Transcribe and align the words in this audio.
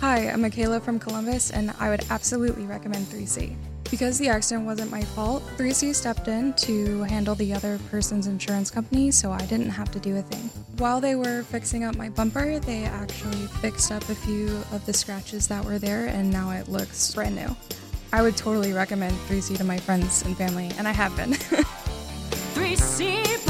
Hi, 0.00 0.30
I'm 0.30 0.40
Michaela 0.40 0.80
from 0.80 0.98
Columbus, 0.98 1.50
and 1.50 1.74
I 1.78 1.90
would 1.90 2.06
absolutely 2.08 2.64
recommend 2.64 3.04
3C. 3.08 3.54
Because 3.90 4.18
the 4.18 4.28
accident 4.28 4.64
wasn't 4.64 4.90
my 4.90 5.02
fault, 5.02 5.42
3C 5.58 5.94
stepped 5.94 6.26
in 6.26 6.54
to 6.54 7.02
handle 7.02 7.34
the 7.34 7.52
other 7.52 7.78
person's 7.90 8.26
insurance 8.26 8.70
company, 8.70 9.10
so 9.10 9.30
I 9.30 9.44
didn't 9.44 9.68
have 9.68 9.90
to 9.90 9.98
do 9.98 10.16
a 10.16 10.22
thing. 10.22 10.48
While 10.78 11.02
they 11.02 11.16
were 11.16 11.42
fixing 11.42 11.84
up 11.84 11.96
my 11.96 12.08
bumper, 12.08 12.58
they 12.60 12.84
actually 12.84 13.46
fixed 13.60 13.92
up 13.92 14.08
a 14.08 14.14
few 14.14 14.46
of 14.72 14.86
the 14.86 14.94
scratches 14.94 15.46
that 15.48 15.62
were 15.62 15.78
there, 15.78 16.06
and 16.06 16.30
now 16.30 16.50
it 16.50 16.68
looks 16.68 17.14
brand 17.14 17.36
new. 17.36 17.54
I 18.10 18.22
would 18.22 18.38
totally 18.38 18.72
recommend 18.72 19.14
3C 19.28 19.58
to 19.58 19.64
my 19.64 19.76
friends 19.76 20.22
and 20.22 20.34
family, 20.34 20.70
and 20.78 20.88
I 20.88 20.92
have 20.92 21.14
been. 21.14 21.32
3C 22.54 23.49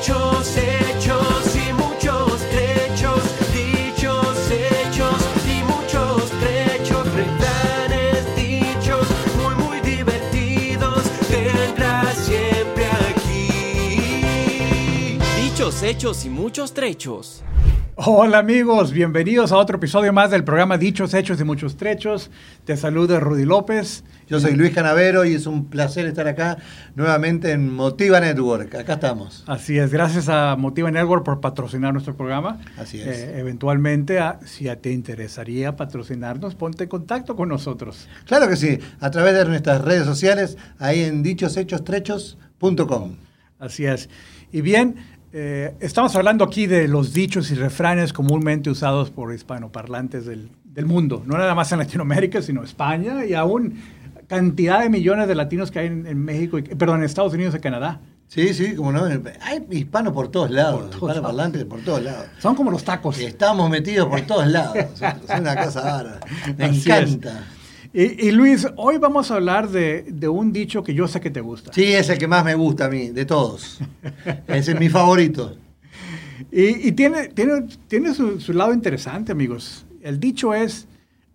Dichos, 0.00 0.56
hechos 0.56 1.56
y 1.56 1.72
muchos 1.72 2.40
trechos. 2.50 3.22
Dichos, 3.52 4.50
hechos 4.50 5.22
y 5.46 5.62
muchos 5.64 6.30
trechos. 6.40 7.06
Refranes 7.12 8.36
dichos 8.36 9.06
muy, 9.36 9.54
muy 9.56 9.80
divertidos. 9.80 11.02
Tendrás 11.28 12.16
siempre 12.16 12.86
aquí. 13.10 13.48
Dichos, 15.42 15.82
hechos 15.82 16.24
y 16.24 16.30
muchos 16.30 16.72
trechos. 16.72 17.42
Hola 18.02 18.38
amigos, 18.38 18.92
bienvenidos 18.92 19.52
a 19.52 19.58
otro 19.58 19.76
episodio 19.76 20.10
más 20.10 20.30
del 20.30 20.42
programa 20.42 20.78
Dichos, 20.78 21.12
Hechos 21.12 21.38
y 21.38 21.44
Muchos 21.44 21.76
Trechos. 21.76 22.30
Te 22.64 22.78
saluda 22.78 23.20
Rudy 23.20 23.44
López. 23.44 24.04
Yo 24.26 24.40
soy 24.40 24.54
Luis 24.54 24.72
Canavero 24.72 25.26
y 25.26 25.34
es 25.34 25.46
un 25.46 25.66
placer 25.66 26.06
estar 26.06 26.26
acá 26.26 26.56
nuevamente 26.94 27.52
en 27.52 27.70
Motiva 27.70 28.18
Network. 28.18 28.74
Acá 28.74 28.94
estamos. 28.94 29.44
Así 29.46 29.78
es, 29.78 29.92
gracias 29.92 30.30
a 30.30 30.56
Motiva 30.56 30.90
Network 30.90 31.26
por 31.26 31.42
patrocinar 31.42 31.92
nuestro 31.92 32.16
programa. 32.16 32.58
Así 32.78 33.02
es. 33.02 33.06
Eh, 33.06 33.38
eventualmente, 33.38 34.18
ah, 34.18 34.40
si 34.46 34.64
te 34.76 34.92
interesaría 34.92 35.76
patrocinarnos, 35.76 36.54
ponte 36.54 36.84
en 36.84 36.88
contacto 36.88 37.36
con 37.36 37.50
nosotros. 37.50 38.08
Claro 38.24 38.48
que 38.48 38.56
sí, 38.56 38.78
a 39.00 39.10
través 39.10 39.34
de 39.34 39.44
nuestras 39.44 39.82
redes 39.82 40.06
sociales, 40.06 40.56
ahí 40.78 41.02
en 41.02 41.22
dichoshechos.com. 41.22 43.16
Así 43.58 43.84
es. 43.84 44.08
Y 44.52 44.62
bien, 44.62 44.96
eh, 45.32 45.74
estamos 45.80 46.14
hablando 46.16 46.44
aquí 46.44 46.66
de 46.66 46.88
los 46.88 47.12
dichos 47.12 47.50
y 47.50 47.54
refranes 47.54 48.12
comúnmente 48.12 48.70
usados 48.70 49.10
por 49.10 49.32
hispanoparlantes 49.34 50.26
del, 50.26 50.48
del 50.64 50.86
mundo, 50.86 51.22
no 51.26 51.36
nada 51.38 51.54
más 51.54 51.70
en 51.72 51.78
Latinoamérica, 51.78 52.42
sino 52.42 52.62
España 52.62 53.24
y 53.24 53.34
aún 53.34 53.74
cantidad 54.26 54.80
de 54.80 54.88
millones 54.90 55.26
de 55.28 55.34
latinos 55.34 55.70
que 55.70 55.80
hay 55.80 55.86
en, 55.88 56.06
en 56.06 56.24
México, 56.24 56.58
y, 56.58 56.62
perdón, 56.62 56.98
en 57.00 57.04
Estados 57.04 57.32
Unidos 57.34 57.54
y 57.56 57.60
Canadá. 57.60 58.00
Sí, 58.28 58.54
sí, 58.54 58.76
como 58.76 58.92
no. 58.92 59.04
Hay 59.40 59.66
hispanos 59.70 60.12
por 60.12 60.28
todos 60.28 60.52
lados, 60.52 60.82
Por 60.82 60.90
todos 60.90 60.94
hispanos 60.94 61.16
lados. 61.16 61.26
parlantes 61.26 61.64
por 61.64 61.80
todos 61.80 62.02
lados. 62.04 62.26
Son 62.38 62.54
como 62.54 62.70
los 62.70 62.84
tacos. 62.84 63.18
Estamos 63.18 63.68
metidos 63.68 64.06
por 64.08 64.20
todos 64.20 64.46
lados. 64.46 64.76
Es 65.28 65.40
una 65.40 65.56
cosa 65.56 65.80
bárbara. 65.82 66.20
Me 66.56 66.64
Así 66.66 66.88
encanta. 66.88 67.42
Y, 67.92 68.28
y 68.28 68.30
Luis, 68.30 68.66
hoy 68.76 68.98
vamos 68.98 69.30
a 69.30 69.34
hablar 69.34 69.68
de, 69.68 70.04
de 70.08 70.28
un 70.28 70.52
dicho 70.52 70.82
que 70.84 70.94
yo 70.94 71.08
sé 71.08 71.20
que 71.20 71.30
te 71.30 71.40
gusta. 71.40 71.72
Sí, 71.72 71.84
es 71.84 72.08
el 72.08 72.18
que 72.18 72.28
más 72.28 72.44
me 72.44 72.54
gusta 72.54 72.84
a 72.86 72.88
mí, 72.88 73.08
de 73.08 73.24
todos. 73.24 73.80
Ese 74.46 74.72
es 74.72 74.78
mi 74.78 74.88
favorito. 74.88 75.56
Y, 76.52 76.88
y 76.88 76.92
tiene, 76.92 77.28
tiene, 77.28 77.66
tiene 77.88 78.14
su, 78.14 78.40
su 78.40 78.52
lado 78.52 78.72
interesante, 78.72 79.32
amigos. 79.32 79.86
El 80.02 80.20
dicho 80.20 80.54
es, 80.54 80.86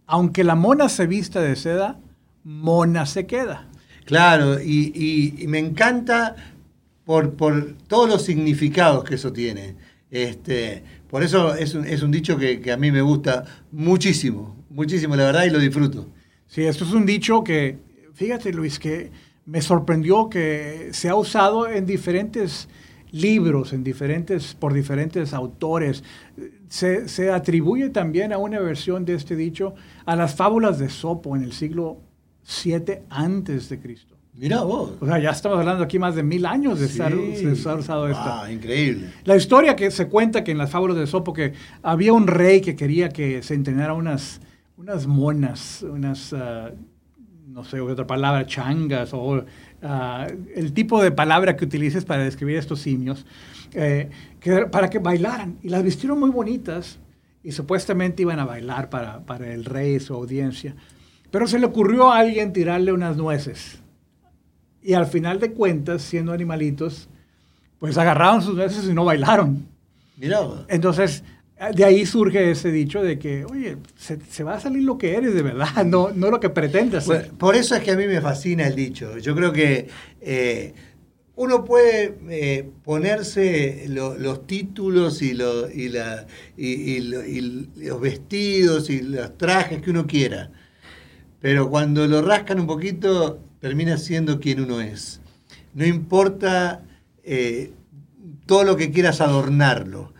aunque 0.07 0.43
la 0.43 0.55
mona 0.55 0.87
se 0.87 1.07
vista 1.07 1.41
de 1.41 1.55
seda, 1.57 1.99
mona 2.43 3.05
se 3.05 3.25
queda. 3.25 3.67
Claro, 4.05 4.61
y, 4.61 5.33
y- 5.41 5.47
me 5.47 5.59
encanta 5.59 6.35
por, 7.03 7.33
por 7.33 7.73
todos 7.87 8.07
los 8.09 8.23
significados 8.23 9.03
que 9.03 9.15
eso 9.15 9.33
tiene. 9.33 9.75
Este, 10.09 10.83
por 11.09 11.21
eso 11.23 11.53
es 11.55 11.73
un, 11.75 11.85
es 11.85 12.01
un 12.01 12.11
dicho 12.11 12.37
que, 12.37 12.61
que 12.61 12.71
a 12.71 12.77
mí 12.77 12.91
me 12.91 13.01
gusta 13.01 13.43
muchísimo, 13.71 14.55
muchísimo, 14.69 15.15
la 15.15 15.25
verdad, 15.25 15.43
y 15.45 15.49
lo 15.49 15.59
disfruto. 15.59 16.07
Sí, 16.47 16.63
esto 16.63 16.83
es 16.83 16.93
un 16.93 17.05
dicho 17.05 17.43
que, 17.43 17.77
fíjate 18.13 18.53
Luis, 18.53 18.79
que 18.79 19.11
me 19.45 19.61
sorprendió 19.61 20.29
que 20.29 20.89
se 20.91 21.09
ha 21.09 21.15
usado 21.15 21.67
en 21.67 21.85
diferentes 21.85 22.67
libros, 23.11 23.73
en 23.73 23.83
diferentes, 23.83 24.53
por 24.55 24.73
diferentes 24.73 25.33
autores. 25.33 26.03
Se, 26.67 27.07
se 27.07 27.31
atribuye 27.31 27.89
también 27.89 28.33
a 28.33 28.37
una 28.37 28.59
versión 28.59 29.05
de 29.05 29.15
este 29.15 29.35
dicho 29.35 29.75
a 30.05 30.15
las 30.15 30.35
fábulas 30.35 30.79
de 30.79 30.89
Sopo 30.89 31.35
en 31.35 31.43
el 31.43 31.53
siglo 31.53 32.01
VII 32.63 32.99
antes 33.09 33.69
de 33.69 33.79
Cristo. 33.79 34.15
Mirá 34.37 34.63
vos. 34.63 34.91
O 34.99 35.05
sea, 35.05 35.17
ya 35.17 35.29
estamos 35.29 35.57
hablando 35.57 35.83
aquí 35.83 35.97
más 35.97 36.15
de 36.15 36.23
mil 36.23 36.45
años 36.45 36.79
de 36.79 36.87
estar, 36.87 37.15
de 37.15 37.53
estar 37.53 37.79
usado 37.79 38.09
esto. 38.09 38.21
Ah, 38.21 38.51
increíble. 38.51 39.11
La 39.23 39.37
historia 39.37 39.77
que 39.77 39.91
se 39.91 40.07
cuenta 40.07 40.43
que 40.43 40.51
en 40.51 40.57
las 40.57 40.69
fábulas 40.71 40.97
de 40.97 41.07
Sopo 41.07 41.31
que 41.31 41.53
había 41.81 42.11
un 42.11 42.27
rey 42.27 42.59
que 42.59 42.75
quería 42.75 43.07
que 43.07 43.41
se 43.43 43.53
entrenara 43.53 43.93
unas, 43.93 44.41
unas 44.77 45.07
monas, 45.07 45.83
unas, 45.83 46.33
ah, 46.33 46.71
no 47.47 47.63
sé, 47.63 47.79
otra 47.79 48.05
palabra, 48.05 48.45
changas 48.45 49.13
o 49.13 49.45
ah, 49.81 50.27
el 50.53 50.73
tipo 50.73 51.01
de 51.01 51.11
palabra 51.11 51.55
que 51.55 51.65
utilices 51.65 52.05
para 52.05 52.23
describir 52.23 52.57
estos 52.57 52.81
simios, 52.81 53.25
eh, 53.73 54.09
que, 54.39 54.65
para 54.65 54.89
que 54.89 54.99
bailaran. 54.99 55.57
Y 55.61 55.69
las 55.69 55.83
vistieron 55.83 56.19
muy 56.19 56.29
bonitas 56.29 56.99
y 57.43 57.51
supuestamente 57.51 58.23
iban 58.23 58.39
a 58.39 58.45
bailar 58.45 58.89
para, 58.89 59.25
para 59.25 59.53
el 59.53 59.65
rey 59.65 59.95
y 59.95 59.99
su 59.99 60.13
audiencia. 60.13 60.75
Pero 61.31 61.47
se 61.47 61.59
le 61.59 61.65
ocurrió 61.65 62.11
a 62.11 62.19
alguien 62.19 62.53
tirarle 62.53 62.91
unas 62.91 63.17
nueces. 63.17 63.81
Y 64.81 64.93
al 64.93 65.07
final 65.07 65.39
de 65.39 65.51
cuentas, 65.51 66.01
siendo 66.01 66.31
animalitos, 66.31 67.09
pues 67.79 67.97
agarraron 67.97 68.41
sus 68.41 68.55
nueces 68.55 68.87
y 68.87 68.93
no 68.93 69.05
bailaron. 69.05 69.67
Vos. 70.17 70.65
Entonces, 70.69 71.23
de 71.73 71.85
ahí 71.85 72.05
surge 72.05 72.51
ese 72.51 72.71
dicho 72.71 73.01
de 73.01 73.17
que, 73.17 73.45
oye, 73.45 73.77
se, 73.95 74.19
se 74.29 74.43
va 74.43 74.55
a 74.55 74.59
salir 74.59 74.83
lo 74.83 74.97
que 74.97 75.15
eres 75.15 75.33
de 75.33 75.41
verdad, 75.41 75.83
no, 75.85 76.11
no 76.11 76.29
lo 76.29 76.39
que 76.39 76.49
pretendes 76.49 77.05
Bueno, 77.05 77.23
ser. 77.23 77.31
por 77.33 77.55
eso 77.55 77.75
es 77.75 77.83
que 77.83 77.91
a 77.91 77.95
mí 77.97 78.05
me 78.07 78.21
fascina 78.21 78.67
el 78.67 78.75
dicho. 78.75 79.17
Yo 79.19 79.35
creo 79.35 79.53
que 79.53 79.87
eh, 80.21 80.73
uno 81.35 81.63
puede 81.63 82.17
eh, 82.29 82.69
ponerse 82.83 83.85
lo- 83.89 84.17
los 84.17 84.45
títulos 84.47 85.21
y, 85.21 85.31
y 85.31 85.89
la- 85.89 86.25
y 86.57 86.99
los 86.99 88.01
vestidos 88.01 88.89
y 88.89 89.01
los 89.01 89.37
trajes 89.37 89.81
que 89.81 89.91
uno 89.91 90.07
quiera, 90.07 90.51
pero 91.39 91.69
cuando 91.69 92.07
lo 92.07 92.21
rascan 92.21 92.59
un 92.59 92.67
poquito 92.67 93.39
termina 93.59 93.97
siendo 93.97 94.39
quien 94.39 94.61
uno 94.61 94.81
es. 94.81 95.21
No 95.73 95.85
importa 95.85 96.83
eh, 97.23 97.71
todo 98.45 98.63
lo 98.63 98.75
que 98.77 98.91
quieras 98.91 99.21
adornarlo, 99.21 100.13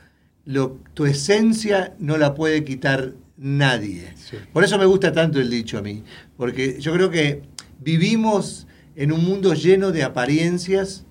lo- 0.46 0.80
tu 0.94 1.06
esencia 1.06 1.96
no 2.00 2.18
la 2.18 2.34
puede 2.36 2.64
quitar 2.64 3.14
nadie. 3.38 4.14
Sí. 4.16 4.38
Por 4.54 4.64
eso 4.64 4.78
me 4.78 4.86
gusta 4.86 5.12
tanto 5.12 5.40
el 5.40 5.50
dicho 5.50 5.78
a 5.78 5.82
mí, 5.82 6.04
porque 6.38 6.80
yo 6.80 6.94
creo 6.94 7.10
que 7.10 7.42
vivimos 7.82 8.68
en 8.96 9.12
un 9.12 9.24
mundo 9.26 9.54
lleno 9.54 9.92
de 9.92 10.04
apariencias 10.04 11.06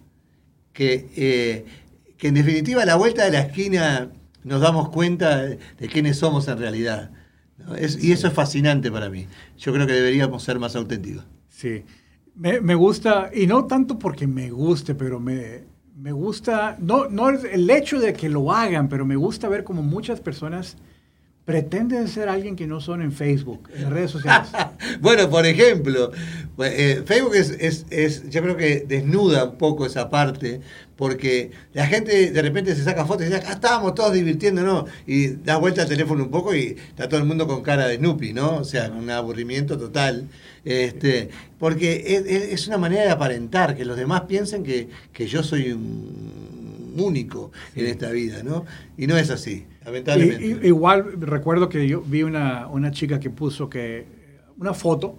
que, 0.72 1.08
eh, 1.16 1.64
que 2.16 2.28
en 2.28 2.34
definitiva 2.34 2.82
a 2.82 2.86
la 2.86 2.96
vuelta 2.96 3.25
de 3.25 3.31
la 3.32 3.40
esquina 3.40 4.10
nos 4.42 4.60
damos 4.60 4.88
cuenta 4.90 5.42
de, 5.44 5.58
quiénes 5.92 6.16
somos 6.19 6.48
en 6.48 6.58
realidad. 6.58 7.10
¿no? 7.58 7.75
Es- 7.76 8.02
y 8.02 8.12
eso 8.12 8.26
es 8.28 8.32
fascinante 8.34 8.90
para 8.90 9.10
mí. 9.10 9.26
Yo 9.58 9.72
creo 9.72 9.87
que 9.87 9.92
deberíamos 9.92 10.42
ser 10.42 10.58
más 10.58 10.75
auténticos. 10.76 11.25
Sí, 11.48 11.84
me, 12.34 12.60
me 12.60 12.75
gusta, 12.75 13.30
y 13.34 13.46
no 13.46 13.66
tanto 13.66 13.98
porque 13.98 14.26
me 14.26 14.50
guste, 14.50 14.94
pero 14.94 15.20
me, 15.20 15.64
me 15.96 16.12
gusta, 16.12 16.76
no, 16.81 17.08
no 17.08 17.31
el 17.31 17.70
hecho 17.70 18.00
de 18.00 18.14
que 18.14 18.29
lo 18.29 18.52
hagan, 18.52 18.88
pero 18.88 19.05
me 19.05 19.17
gusta 19.17 19.49
ver 19.49 19.62
como 19.62 19.82
muchas 19.82 20.20
personas 20.20 20.76
pretenden 21.44 22.08
ser 22.08 22.29
alguien 22.31 22.56
que 22.56 22.67
no 22.67 22.81
son 22.81 23.02
en 23.02 23.12
Facebook, 23.12 23.69
en 23.76 23.91
redes 23.91 24.11
sociales. 24.11 24.49
bueno, 25.00 25.29
por 25.29 25.44
ejemplo, 25.44 26.11
eh, 26.58 27.02
Facebook 27.05 27.35
es, 27.35 27.50
es- 27.50 27.85
es- 27.91 28.31
yo 28.31 28.43
creo 28.43 28.56
que 28.56 28.85
desnuda 28.88 29.44
un 29.44 29.58
poco 29.58 29.85
esa 29.85 30.08
parte, 30.08 30.61
porque 30.96 31.50
la 31.75 31.87
gente 31.87 32.31
de 32.31 32.43
repente 32.43 32.75
se 32.75 32.82
saca 32.85 33.05
fotos 33.05 33.23
y 33.23 33.25
dice, 33.26 33.38
acá 33.38 33.52
estábamos 33.52 33.94
todos 33.94 34.14
divirtiéndonos, 34.14 34.85
y 35.06 35.29
das 35.29 35.61
vuelta 35.61 35.82
al 35.82 35.88
teléfono 35.88 36.25
un 36.25 36.31
poco 36.31 36.55
y 36.55 36.76
está 36.88 37.08
todo 37.08 37.20
el 37.20 37.26
mundo 37.26 37.47
con 37.47 37.62
cara 37.62 37.88
de 37.88 37.97
Snoopy, 37.97 38.32
¿no? 38.32 38.56
O 38.58 38.64
sea, 38.64 38.90
un 38.90 39.11
aburrimiento 39.11 39.76
total. 39.76 40.29
Este, 40.64 41.29
porque 41.58 42.49
es, 42.52 42.67
una 42.69 42.79
manera 42.79 43.02
de 43.02 43.11
aparentar, 43.11 43.76
que 43.76 43.85
los 43.85 43.99
demás 43.99 44.23
piensen 44.23 44.62
que, 44.62 44.88
que 45.12 45.26
yo 45.26 45.43
soy 45.43 45.73
un 45.73 46.94
único 46.97 47.52
en 47.75 47.87
esta 47.87 48.11
vida, 48.11 48.43
¿no? 48.43 48.64
Y 48.97 49.06
no 49.06 49.19
es 49.19 49.29
así, 49.31 49.67
lamentablemente. 49.84 50.46
y- 50.64 50.66
igual 50.69 51.20
recuerdo 51.20 51.69
que 51.69 51.86
yo 51.86 52.00
vi 52.02 52.22
una, 52.22 52.66
una 52.69 52.90
chica 52.90 53.19
que 53.20 53.31
puso 53.31 53.69
que 53.69 54.06
una 54.58 54.72
foto 54.75 55.19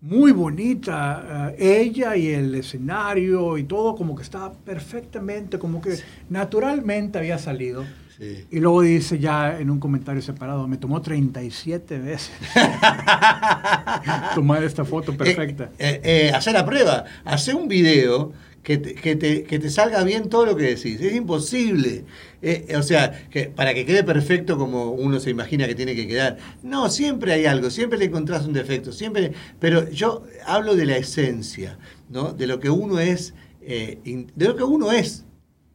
muy 0.00 0.32
bonita, 0.32 1.52
eh, 1.56 1.80
ella 1.82 2.16
y 2.16 2.28
el 2.28 2.54
escenario 2.56 3.56
y 3.56 3.64
todo 3.64 3.94
como 3.94 4.16
que 4.16 4.22
estaba 4.22 4.52
perfectamente, 4.52 5.58
como 5.58 5.80
que 5.80 5.96
naturalmente 6.28 7.18
había 7.18 7.38
salido. 7.38 7.84
Sí. 8.18 8.44
Y 8.50 8.60
luego 8.60 8.82
dice 8.82 9.18
ya 9.18 9.58
en 9.58 9.70
un 9.70 9.78
comentario 9.80 10.20
separado, 10.20 10.68
me 10.68 10.76
tomó 10.76 11.00
37 11.00 11.98
veces 11.98 12.30
tomar 14.34 14.62
esta 14.64 14.84
foto 14.84 15.16
perfecta. 15.16 15.70
Eh, 15.78 16.00
eh, 16.04 16.28
eh, 16.28 16.32
hacer 16.32 16.52
la 16.54 16.64
prueba, 16.64 17.04
hacer 17.24 17.54
un 17.54 17.68
video 17.68 18.32
que 18.62 18.78
te, 18.78 18.94
que, 18.94 19.16
te, 19.16 19.44
que 19.44 19.58
te 19.58 19.70
salga 19.70 20.04
bien 20.04 20.28
todo 20.28 20.46
lo 20.46 20.56
que 20.56 20.64
decís. 20.74 21.00
Es 21.00 21.14
imposible. 21.14 22.04
Eh, 22.42 22.74
o 22.76 22.82
sea, 22.82 23.28
que 23.28 23.46
para 23.46 23.74
que 23.74 23.84
quede 23.84 24.04
perfecto 24.04 24.56
como 24.56 24.92
uno 24.92 25.20
se 25.20 25.30
imagina 25.30 25.66
que 25.66 25.74
tiene 25.74 25.94
que 25.94 26.06
quedar. 26.06 26.38
No, 26.62 26.90
siempre 26.90 27.32
hay 27.32 27.46
algo, 27.46 27.70
siempre 27.70 27.98
le 27.98 28.06
encontrás 28.06 28.46
un 28.46 28.52
defecto, 28.52 28.92
siempre. 28.92 29.32
Pero 29.58 29.90
yo 29.90 30.24
hablo 30.46 30.76
de 30.76 30.86
la 30.86 30.96
esencia, 30.96 31.78
¿no? 32.08 32.32
De 32.32 32.46
lo 32.46 32.60
que 32.60 32.70
uno 32.70 33.00
es, 33.00 33.34
eh, 33.62 33.98
de 34.04 34.46
lo 34.46 34.56
que 34.56 34.64
uno 34.64 34.92
es. 34.92 35.24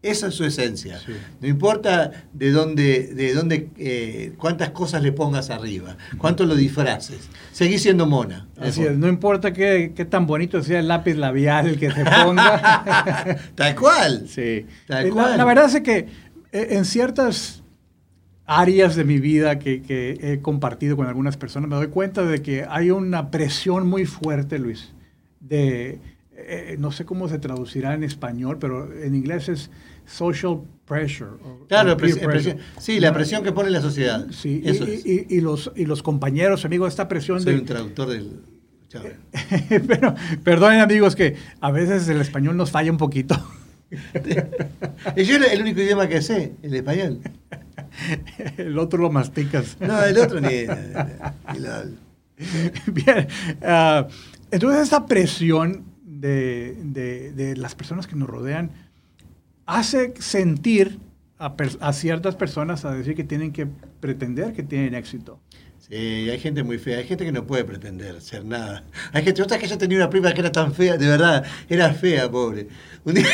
Esa 0.04 0.28
es 0.28 0.36
su 0.36 0.46
esencia. 0.46 1.00
Sí. 1.00 1.14
No 1.42 1.48
importa 1.48 2.12
de 2.32 2.52
dónde, 2.52 3.08
de 3.14 3.34
dónde, 3.34 3.70
eh, 3.78 4.34
cuántas 4.38 4.70
cosas 4.70 5.02
le 5.02 5.12
pongas 5.12 5.50
arriba, 5.50 5.98
cuánto 6.18 6.46
lo 6.46 6.56
disfraces. 6.56 7.28
Seguí 7.52 7.80
siendo 7.80 8.06
mona. 8.06 8.48
Así 8.60 8.84
es, 8.84 8.96
no 8.98 9.08
importa 9.08 9.54
qué, 9.54 9.94
qué 9.96 10.06
tan 10.06 10.28
bonito 10.28 10.62
sea 10.64 10.80
el 10.80 10.88
lápiz 10.88 11.16
labial 11.16 11.78
que 11.80 11.92
se 11.92 12.06
ponga. 12.06 13.38
Tal 13.56 13.76
cual. 13.76 14.26
sí. 14.28 14.66
Tal 14.88 15.08
Eh, 15.08 15.10
cual. 15.10 15.32
La, 15.32 15.38
la 15.38 15.46
verdad 15.46 15.66
es 15.76 15.82
que 15.82 15.98
eh, 16.52 16.68
en 16.72 16.86
ciertas 16.86 17.64
áreas 18.46 18.96
de 18.96 19.04
mi 19.04 19.20
vida 19.20 19.60
que, 19.60 19.82
que 19.82 20.18
he 20.22 20.42
compartido 20.42 20.96
con 20.96 21.08
algunas 21.08 21.36
personas 21.38 21.70
me 21.70 21.76
doy 21.76 21.88
cuenta 21.88 22.24
de 22.24 22.42
que 22.42 22.66
hay 22.70 22.92
una 22.92 23.30
presión 23.32 23.88
muy 23.88 24.06
fuerte, 24.06 24.58
Luis, 24.60 24.94
de, 25.42 26.00
eh, 26.38 26.76
no 26.80 26.92
sé 26.92 27.04
cómo 27.06 27.28
se 27.28 27.40
traducirá 27.40 27.94
en 27.96 28.04
español, 28.04 28.58
pero 28.60 28.94
en 28.94 29.16
inglés 29.16 29.50
es 29.50 29.70
social 30.06 30.60
pressure. 30.86 31.32
Claro, 31.68 31.94
o 31.94 31.98
presión- 31.98 32.58
sí, 32.80 33.00
la 33.00 33.12
presión 33.14 33.44
que 33.44 33.52
pone 33.52 33.70
la 33.72 33.82
sociedad. 33.82 34.28
Sí, 34.32 34.62
y, 34.64 34.70
Eso 34.70 34.86
es. 34.86 35.06
y- 35.06 35.26
y- 35.30 35.42
los, 35.42 35.72
y 35.76 35.86
los 35.86 36.04
compañeros, 36.04 36.64
amigos, 36.64 36.90
esta 36.90 37.08
presión 37.08 37.42
Soy 37.42 37.54
de... 37.56 37.60
un 37.60 37.66
traductor 37.66 38.08
del. 38.10 38.40
Pero 39.88 40.16
perdonen 40.44 40.80
amigos 40.80 41.16
que 41.16 41.36
a 41.60 41.72
veces 41.72 42.08
el 42.08 42.22
español 42.22 42.56
nos 42.56 42.72
falla 42.72 42.92
un 42.92 42.98
poquito. 42.98 43.36
Y 45.16 45.24
yo 45.24 45.38
el 45.38 45.62
único 45.62 45.80
idioma 45.82 46.08
que 46.10 46.22
sé, 46.22 46.54
el 46.62 46.74
español. 46.76 47.20
El 48.58 48.78
otro 48.78 49.00
lo 49.02 49.10
masticas. 49.10 49.78
No, 49.80 50.04
el 50.04 50.18
otro 50.18 50.40
ni, 50.42 50.50
ni 50.50 51.60
lo 51.60 51.74
hablo. 51.74 51.96
Bien. 52.88 53.28
ah, 53.64 54.08
entonces 54.52 54.82
esta 54.84 55.06
presión 55.06 55.84
de, 56.20 56.76
de- 56.84 57.32
de 57.34 57.56
las 57.58 57.76
personas 57.76 58.08
que 58.08 58.16
nos 58.16 58.30
rodean 58.30 58.72
hace 59.66 60.14
sentir 60.20 61.00
a, 61.40 61.56
a 61.82 61.94
ciertas 61.94 62.36
personas 62.36 62.86
a 62.86 62.94
decir 62.94 63.16
que 63.16 63.24
tienen 63.24 63.52
que 63.52 63.68
pretender 64.00 64.54
que 64.54 64.64
tienen 64.64 64.96
éxito. 64.96 65.40
Sí, 65.80 65.96
hay 65.96 66.40
gente 66.40 66.64
muy 66.64 66.80
fea, 66.80 66.98
hay 66.98 67.06
gente 67.06 67.24
que 67.24 67.32
no 67.32 67.46
puede 67.48 67.64
pretender 67.64 68.20
ser 68.22 68.44
nada. 68.44 68.84
Hay 69.14 69.24
gente, 69.24 69.42
otra 69.42 69.58
que 69.58 69.68
yo 69.68 69.78
tenía 69.78 69.98
una 69.98 70.10
prima 70.10 70.34
que 70.34 70.42
era 70.42 70.52
tan 70.52 70.74
fea, 70.74 70.98
de 70.98 71.08
verdad, 71.08 71.46
era 71.70 71.94
fea, 71.94 72.30
pobre. 72.30 72.68
Un 73.06 73.14
día- 73.14 73.26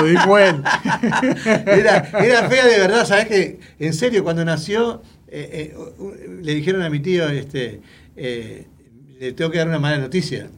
Lo 0.00 0.06
dijo 0.06 0.38
él. 0.38 0.56
era, 1.66 1.98
era 2.24 2.48
fea 2.48 2.66
de 2.66 2.78
verdad, 2.80 3.04
¿sabes 3.06 3.26
qué? 3.26 3.60
En 3.78 3.92
serio, 3.94 4.24
cuando 4.24 4.44
nació, 4.44 5.02
eh, 5.28 5.74
eh, 5.76 6.38
le 6.42 6.54
dijeron 6.54 6.82
a 6.82 6.90
mi 6.90 6.98
tío, 7.00 7.28
este, 7.28 7.80
eh, 8.16 8.66
le 9.20 9.32
tengo 9.32 9.50
que 9.50 9.58
dar 9.58 9.68
una 9.68 9.78
mala 9.78 9.98
noticia. 9.98 10.48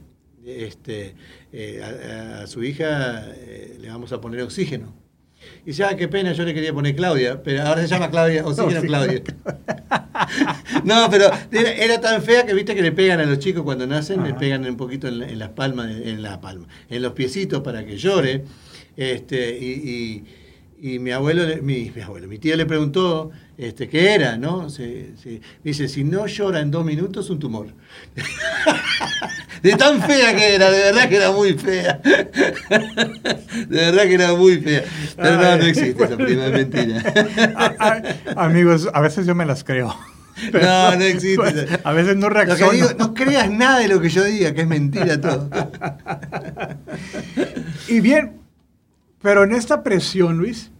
Este, 0.49 1.15
eh, 1.53 1.81
a, 1.83 2.43
a 2.43 2.47
su 2.47 2.63
hija 2.65 3.27
eh, 3.37 3.77
le 3.81 3.89
vamos 3.89 4.13
a 4.13 4.21
poner 4.21 4.43
oxígeno. 4.43 4.95
Y 5.65 5.67
dice, 5.67 5.85
ah, 5.85 5.97
qué 5.97 6.09
pena, 6.09 6.33
yo 6.33 6.45
le 6.45 6.53
quería 6.53 6.73
poner 6.73 6.97
Claudia, 6.97 7.43
pero 7.43 7.63
ahora 7.63 7.83
se 7.83 7.89
llama 7.89 8.11
Claudia, 8.11 8.45
oxígeno 8.47 8.79
Oxígeno 8.81 8.87
Claudia. 8.89 9.23
no, 10.85 11.09
pero 11.11 11.27
era, 11.53 11.73
era 11.73 12.01
tan 12.01 12.23
fea 12.23 12.45
que 12.45 12.55
viste 12.55 12.75
que 12.75 12.83
le 12.83 12.93
pegan 12.93 13.21
a 13.21 13.25
los 13.25 13.39
chicos 13.39 13.63
cuando 13.63 13.87
nacen, 13.87 14.23
le 14.23 14.31
Ajá. 14.31 14.39
pegan 14.39 14.65
un 14.67 14.77
poquito 14.77 15.09
en, 15.09 15.21
la- 15.21 15.29
en 15.29 15.39
las 15.39 15.51
palmas, 15.51 15.91
en 15.91 16.23
la 16.23 16.41
palma, 16.41 16.67
en 16.89 17.03
los 17.03 17.13
piecitos 17.13 17.63
para 17.63 17.85
que 17.85 17.97
llore. 17.97 18.45
Este, 18.97 19.57
y, 19.59 20.25
y- 20.81 20.95
y 20.95 20.99
mi 21.01 21.11
abuelo, 21.11 21.45
le- 21.47 21.61
mi, 21.63 21.91
mi 21.95 22.03
abuelo, 22.03 22.29
mi 22.29 22.39
tío 22.39 22.57
le 22.57 22.67
preguntó 22.67 23.31
este, 23.59 23.89
qué 23.89 24.15
era, 24.15 24.37
¿no? 24.37 24.71
Se- 24.71 25.17
se- 25.21 25.41
dice, 25.65 25.89
si 25.89 26.05
no 26.05 26.27
llora 26.27 26.61
en 26.61 26.71
dos 26.71 26.85
minutos, 26.85 27.29
un 27.29 27.41
tumor. 27.41 27.67
de 29.63 29.73
tan 29.73 30.01
fea 30.01 30.35
que 30.37 30.55
era, 30.55 30.71
de 30.71 30.79
verdad 30.79 31.09
que 31.09 31.17
era 31.17 31.33
muy 31.33 31.55
fea. 31.55 32.01
de 32.05 33.67
verdad 33.69 34.03
que 34.05 34.15
era 34.15 34.33
muy 34.35 34.59
fea. 34.61 34.85
Pero 35.17 35.37
no, 35.37 35.57
no 35.57 35.65
existe 35.65 36.05
esa 36.05 36.17
prima, 36.17 36.47
es 36.47 36.53
mentira. 36.53 37.03
Amigos, 38.37 38.89
a 38.95 39.01
veces 39.01 39.27
yo 39.27 39.35
me 39.35 39.45
las 39.45 39.65
creo. 39.65 39.95
No, 40.53 40.95
no 40.95 41.03
existe. 41.03 41.67
A 41.83 41.93
veces 41.93 42.17
no 42.17 42.29
que 42.29 42.35
reacciono. 42.35 42.73
digo, 42.73 42.89
no 42.97 43.13
creas 43.13 43.51
nada 43.51 43.81
de 43.81 43.89
lo 43.89 44.01
que 44.01 44.09
yo 44.09 44.23
diga, 44.23 44.55
que 44.55 44.61
es 44.61 44.69
mentira 44.69 45.21
todo. 45.21 45.51
Y 47.89 47.99
bien, 47.99 48.39
pero 49.21 49.43
en 49.43 49.51
esta 49.53 49.83
presión, 49.83 50.39
Luis, 50.39 50.71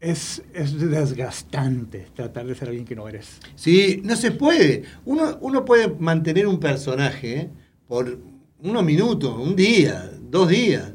es, 0.00 0.42
es 0.54 0.78
desgastante 0.80 2.06
tratar 2.14 2.46
de 2.46 2.54
ser 2.54 2.68
alguien 2.68 2.84
que 2.84 2.94
no 2.96 3.08
eres. 3.08 3.38
Sí, 3.56 4.00
no 4.04 4.16
se 4.16 4.30
puede. 4.30 4.84
Uno, 5.04 5.38
uno 5.40 5.64
puede 5.64 5.88
mantener 5.98 6.46
un 6.46 6.60
personaje 6.60 7.50
por 7.86 8.18
unos 8.60 8.84
minutos, 8.84 9.36
un 9.38 9.56
día, 9.56 10.10
dos 10.30 10.48
días, 10.48 10.92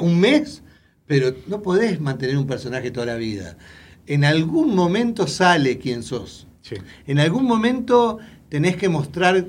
un 0.00 0.20
mes, 0.20 0.62
pero 1.06 1.34
no 1.46 1.62
podés 1.62 2.00
mantener 2.00 2.36
un 2.38 2.46
personaje 2.46 2.90
toda 2.90 3.06
la 3.06 3.16
vida. 3.16 3.56
En 4.06 4.24
algún 4.24 4.74
momento 4.74 5.26
sale 5.26 5.78
quién 5.78 6.02
sos. 6.02 6.46
Sí. 6.62 6.76
En 7.06 7.18
algún 7.18 7.44
momento 7.44 8.18
tenés 8.48 8.76
que 8.76 8.88
mostrar 8.88 9.46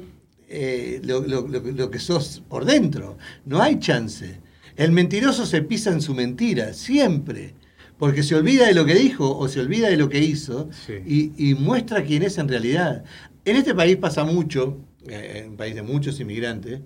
eh, 0.48 1.02
lo, 1.04 1.22
lo- 1.22 1.48
lo- 1.48 1.60
lo 1.62 1.92
que 1.92 2.00
sos 2.00 2.44
por 2.48 2.66
dentro. 2.66 3.18
No 3.46 3.62
hay 3.62 3.80
chance. 3.80 4.40
El 4.76 4.92
mentiroso 4.92 5.46
se 5.46 5.62
pisa 5.62 5.92
en 5.92 6.02
su 6.02 6.14
mentira, 6.16 6.74
siempre. 6.74 7.54
Porque 8.02 8.24
se 8.24 8.34
olvida 8.34 8.66
de 8.66 8.74
lo 8.74 8.84
que 8.84 8.96
dijo 8.96 9.38
o 9.38 9.48
se 9.48 9.60
olvida 9.60 9.88
de 9.88 9.96
lo 9.96 10.10
que 10.10 10.18
hizo 10.18 10.70
Sí. 10.88 10.94
y, 11.38 11.52
y 11.52 11.54
muestra 11.54 12.04
quién 12.04 12.24
es 12.24 12.40
en 12.40 12.48
realidad. 12.48 13.04
En 13.46 13.56
este 13.58 13.76
país 13.76 13.96
pasa 13.98 14.24
mucho, 14.24 14.80
eh, 15.08 15.46
un 15.48 15.56
país 15.56 15.76
de 15.76 15.84
muchos 15.84 16.20
inmigrantes, 16.20 16.82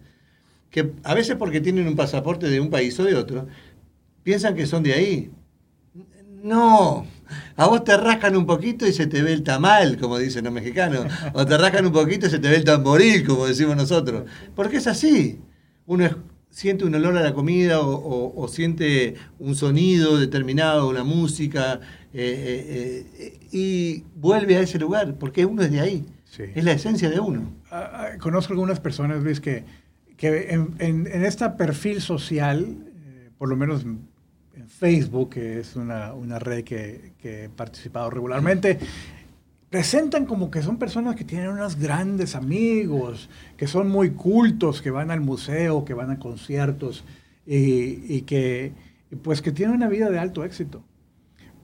que 0.69 0.91
a 1.03 1.13
veces 1.13 1.37
porque 1.37 1.61
tienen 1.61 1.87
un 1.87 1.95
pasaporte 1.95 2.49
de 2.49 2.59
un 2.59 2.69
país 2.69 2.99
o 2.99 3.05
de 3.05 3.15
otro, 3.15 3.47
piensan 4.23 4.55
que 4.55 4.65
son 4.65 4.83
de 4.83 4.91
ahí. 4.93 5.31
No, 6.43 7.07
a 7.55 7.67
vos 7.67 7.85
te 7.85 7.95
rascan 7.95 8.35
un 8.35 8.45
poquito 8.45 8.85
y 8.85 8.91
se 8.91 9.07
te 9.07 9.21
ve 9.23 9.31
el 9.31 9.41
tamal, 9.43 9.97
como 9.97 10.17
dicen 10.17 10.43
los 10.43 10.53
mexicanos, 10.53 11.05
o 11.33 11.45
te 11.45 11.57
rascan 11.57 11.85
un 11.85 11.93
poquito 11.93 12.27
y 12.27 12.29
se 12.29 12.39
te 12.39 12.49
ve 12.49 12.57
el 12.57 12.65
tamboril, 12.65 13.25
como 13.25 13.47
decimos 13.47 13.77
nosotros, 13.77 14.29
porque 14.53 14.77
es 14.77 14.87
así. 14.87 15.39
Uno 15.85 16.05
es- 16.07 16.15
siente 16.55 16.85
un 16.85 16.95
olor 16.95 17.17
a 17.17 17.21
la 17.21 17.33
comida 17.33 17.81
o, 17.81 17.89
o- 17.95 18.41
o 18.41 18.47
siente 18.47 19.15
un 19.39 19.55
sonido 19.55 20.17
determinado, 20.17 20.87
una 20.87 21.03
música, 21.03 21.81
eh, 22.13 22.23
eh, 22.23 23.05
eh, 23.19 23.39
y 23.51 24.03
vuelve 24.15 24.55
a 24.55 24.61
ese 24.61 24.79
lugar, 24.79 25.15
porque 25.19 25.45
uno 25.45 25.63
es 25.63 25.71
de 25.71 25.81
ahí. 25.81 26.05
Sí. 26.23 26.43
Es 26.55 26.63
la 26.63 26.71
esencia 26.71 27.09
de 27.09 27.19
uno. 27.19 27.51
Ah, 27.69 27.91
ah, 28.13 28.17
conozco 28.19 28.53
algunas 28.53 28.79
personas, 28.79 29.21
Luis, 29.21 29.41
que, 29.41 29.65
que 30.15 30.47
en, 30.53 30.73
en, 30.79 31.07
en 31.07 31.25
este 31.25 31.49
perfil 31.51 31.99
social, 32.01 32.77
por 33.37 33.49
lo 33.49 33.57
menos 33.57 33.83
en 33.83 34.15
en 34.57 34.69
Facebook, 34.69 35.31
que 35.31 35.59
es 35.59 35.75
una, 35.75 36.13
una 36.13 36.39
red 36.39 36.63
que, 36.63 37.11
que 37.21 37.43
he 37.43 37.49
participado 37.49 38.09
regularmente, 38.09 38.79
presentan 39.69 40.25
como 40.25 40.51
que 40.51 40.61
son 40.61 40.77
personas 40.77 41.15
que 41.15 41.23
tienen 41.23 41.49
unos 41.49 41.77
grandes 41.77 42.35
amigos, 42.35 43.29
que 43.57 43.67
son 43.67 43.89
muy 43.89 44.11
cultos, 44.11 44.81
que 44.81 44.91
van 44.91 45.11
al 45.11 45.21
museo, 45.21 45.85
que 45.85 45.93
van 45.93 46.11
a 46.11 46.19
conciertos 46.19 47.03
y, 47.45 48.21
que 48.21 48.73
pues 49.23 49.41
que 49.41 49.51
tienen 49.51 49.75
una 49.75 49.87
vida 49.87 50.09
de 50.09 50.19
alto 50.19 50.43
éxito. 50.43 50.83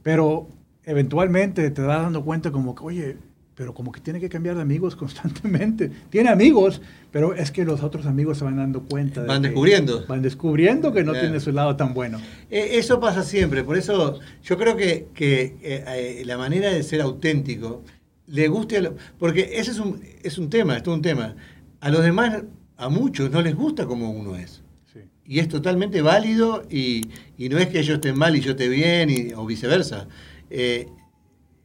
Pero 0.04 0.48
eventualmente 0.84 1.70
te 1.70 1.82
das 1.82 2.04
dando 2.04 2.24
cuenta 2.24 2.52
como 2.52 2.76
que, 2.76 2.84
oye, 2.84 3.18
pero 3.62 3.76
como 3.76 3.92
que 3.92 4.02
tiene 4.02 4.20
que 4.20 4.28
cambiar 4.28 4.56
de 4.56 4.64
amigos 4.64 4.96
constantemente. 5.04 5.92
Tiene 6.10 6.30
amigos, 6.30 6.82
pero 7.12 7.36
es 7.36 7.52
que 7.52 7.64
los 7.64 7.84
otros 7.84 8.08
amigos 8.08 8.40
se 8.40 8.44
van 8.44 8.58
dando 8.58 8.82
cuenta. 8.82 9.22
de 9.22 9.28
Van 9.28 9.44
descubriendo. 9.44 10.04
Van 10.08 10.24
descubriendo 10.24 10.92
que 10.92 11.04
no 11.04 11.12
Claro. 11.12 11.28
tiene 11.28 11.40
su 11.40 11.52
lado 11.52 11.76
tan 11.76 11.94
bueno. 11.94 12.20
Eh, 12.50 12.70
Eso 12.80 13.00
pasa 13.00 13.22
siempre, 13.22 13.64
por 13.64 13.78
eso 13.78 14.20
yo 14.44 14.58
creo 14.58 14.76
que, 14.76 15.10
que, 15.14 15.56
eh, 15.62 15.86
eh, 15.88 16.24
la 16.26 16.40
manera 16.40 16.72
de 16.72 16.82
ser 16.82 17.02
auténtico 17.02 17.84
le 18.26 18.48
guste 18.48 18.78
a 18.78 18.82
lo- 18.82 18.96
porque 19.20 19.52
ese 19.54 19.70
es 19.70 19.78
un, 19.80 20.02
es 20.24 20.40
un 20.40 20.50
tema, 20.50 20.76
es 20.78 20.82
todo 20.82 20.96
un 20.96 21.04
tema. 21.04 21.36
A 21.82 21.92
los 21.92 22.02
demás, 22.04 22.42
a 22.78 22.90
muchos, 22.90 23.30
no 23.30 23.44
les 23.44 23.54
gusta 23.56 23.86
como 23.86 24.10
uno 24.10 24.36
es. 24.38 24.64
Sí. 24.92 25.02
y 25.24 25.38
es 25.38 25.48
totalmente 25.50 26.02
válido 26.02 26.64
y, 26.68 27.04
y 27.38 27.48
no 27.50 27.60
es 27.60 27.68
que 27.68 27.84
yo 27.84 27.94
esté 27.94 28.12
mal 28.12 28.36
y 28.36 28.40
yo 28.42 28.52
esté 28.52 28.68
bien 28.70 29.12
y- 29.12 29.34
o 29.36 29.46
viceversa. 29.46 30.08
Eh, 30.50 30.88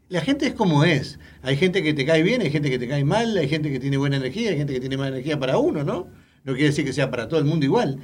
la 0.08 0.20
gente 0.20 0.46
es 0.46 0.54
como 0.54 0.84
es. 0.84 1.18
Hay 1.42 1.56
gente 1.56 1.82
que 1.82 1.94
te 1.94 2.04
cae 2.06 2.22
bien, 2.22 2.40
hay 2.42 2.50
gente 2.50 2.70
que 2.70 2.78
te 2.78 2.88
cae 2.88 3.04
mal, 3.04 3.36
hay 3.36 3.48
gente 3.48 3.70
que 3.70 3.80
tiene 3.80 3.96
buena 3.96 4.16
energía, 4.16 4.50
hay 4.50 4.56
gente 4.56 4.72
que 4.72 4.80
tiene 4.80 4.96
mala 4.96 5.10
energía 5.10 5.38
para 5.38 5.58
uno, 5.58 5.84
¿no? 5.84 6.08
No 6.44 6.52
quiere 6.52 6.68
decir 6.68 6.84
que 6.84 6.92
sea 6.92 7.10
para 7.10 7.28
todo 7.28 7.40
el 7.40 7.46
mundo 7.46 7.66
igual. 7.66 7.98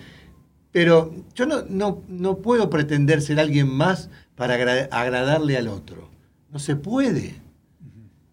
Pero 0.72 1.14
yo 1.34 1.46
no, 1.46 1.62
no, 1.68 2.02
no 2.08 2.38
puedo 2.38 2.70
pretender 2.70 3.20
ser 3.22 3.38
alguien 3.38 3.68
más 3.68 4.10
para 4.34 4.54
agra- 4.54 4.88
agradarle 4.90 5.56
al 5.56 5.68
otro. 5.68 6.10
No 6.50 6.58
se 6.58 6.76
puede. 6.76 7.34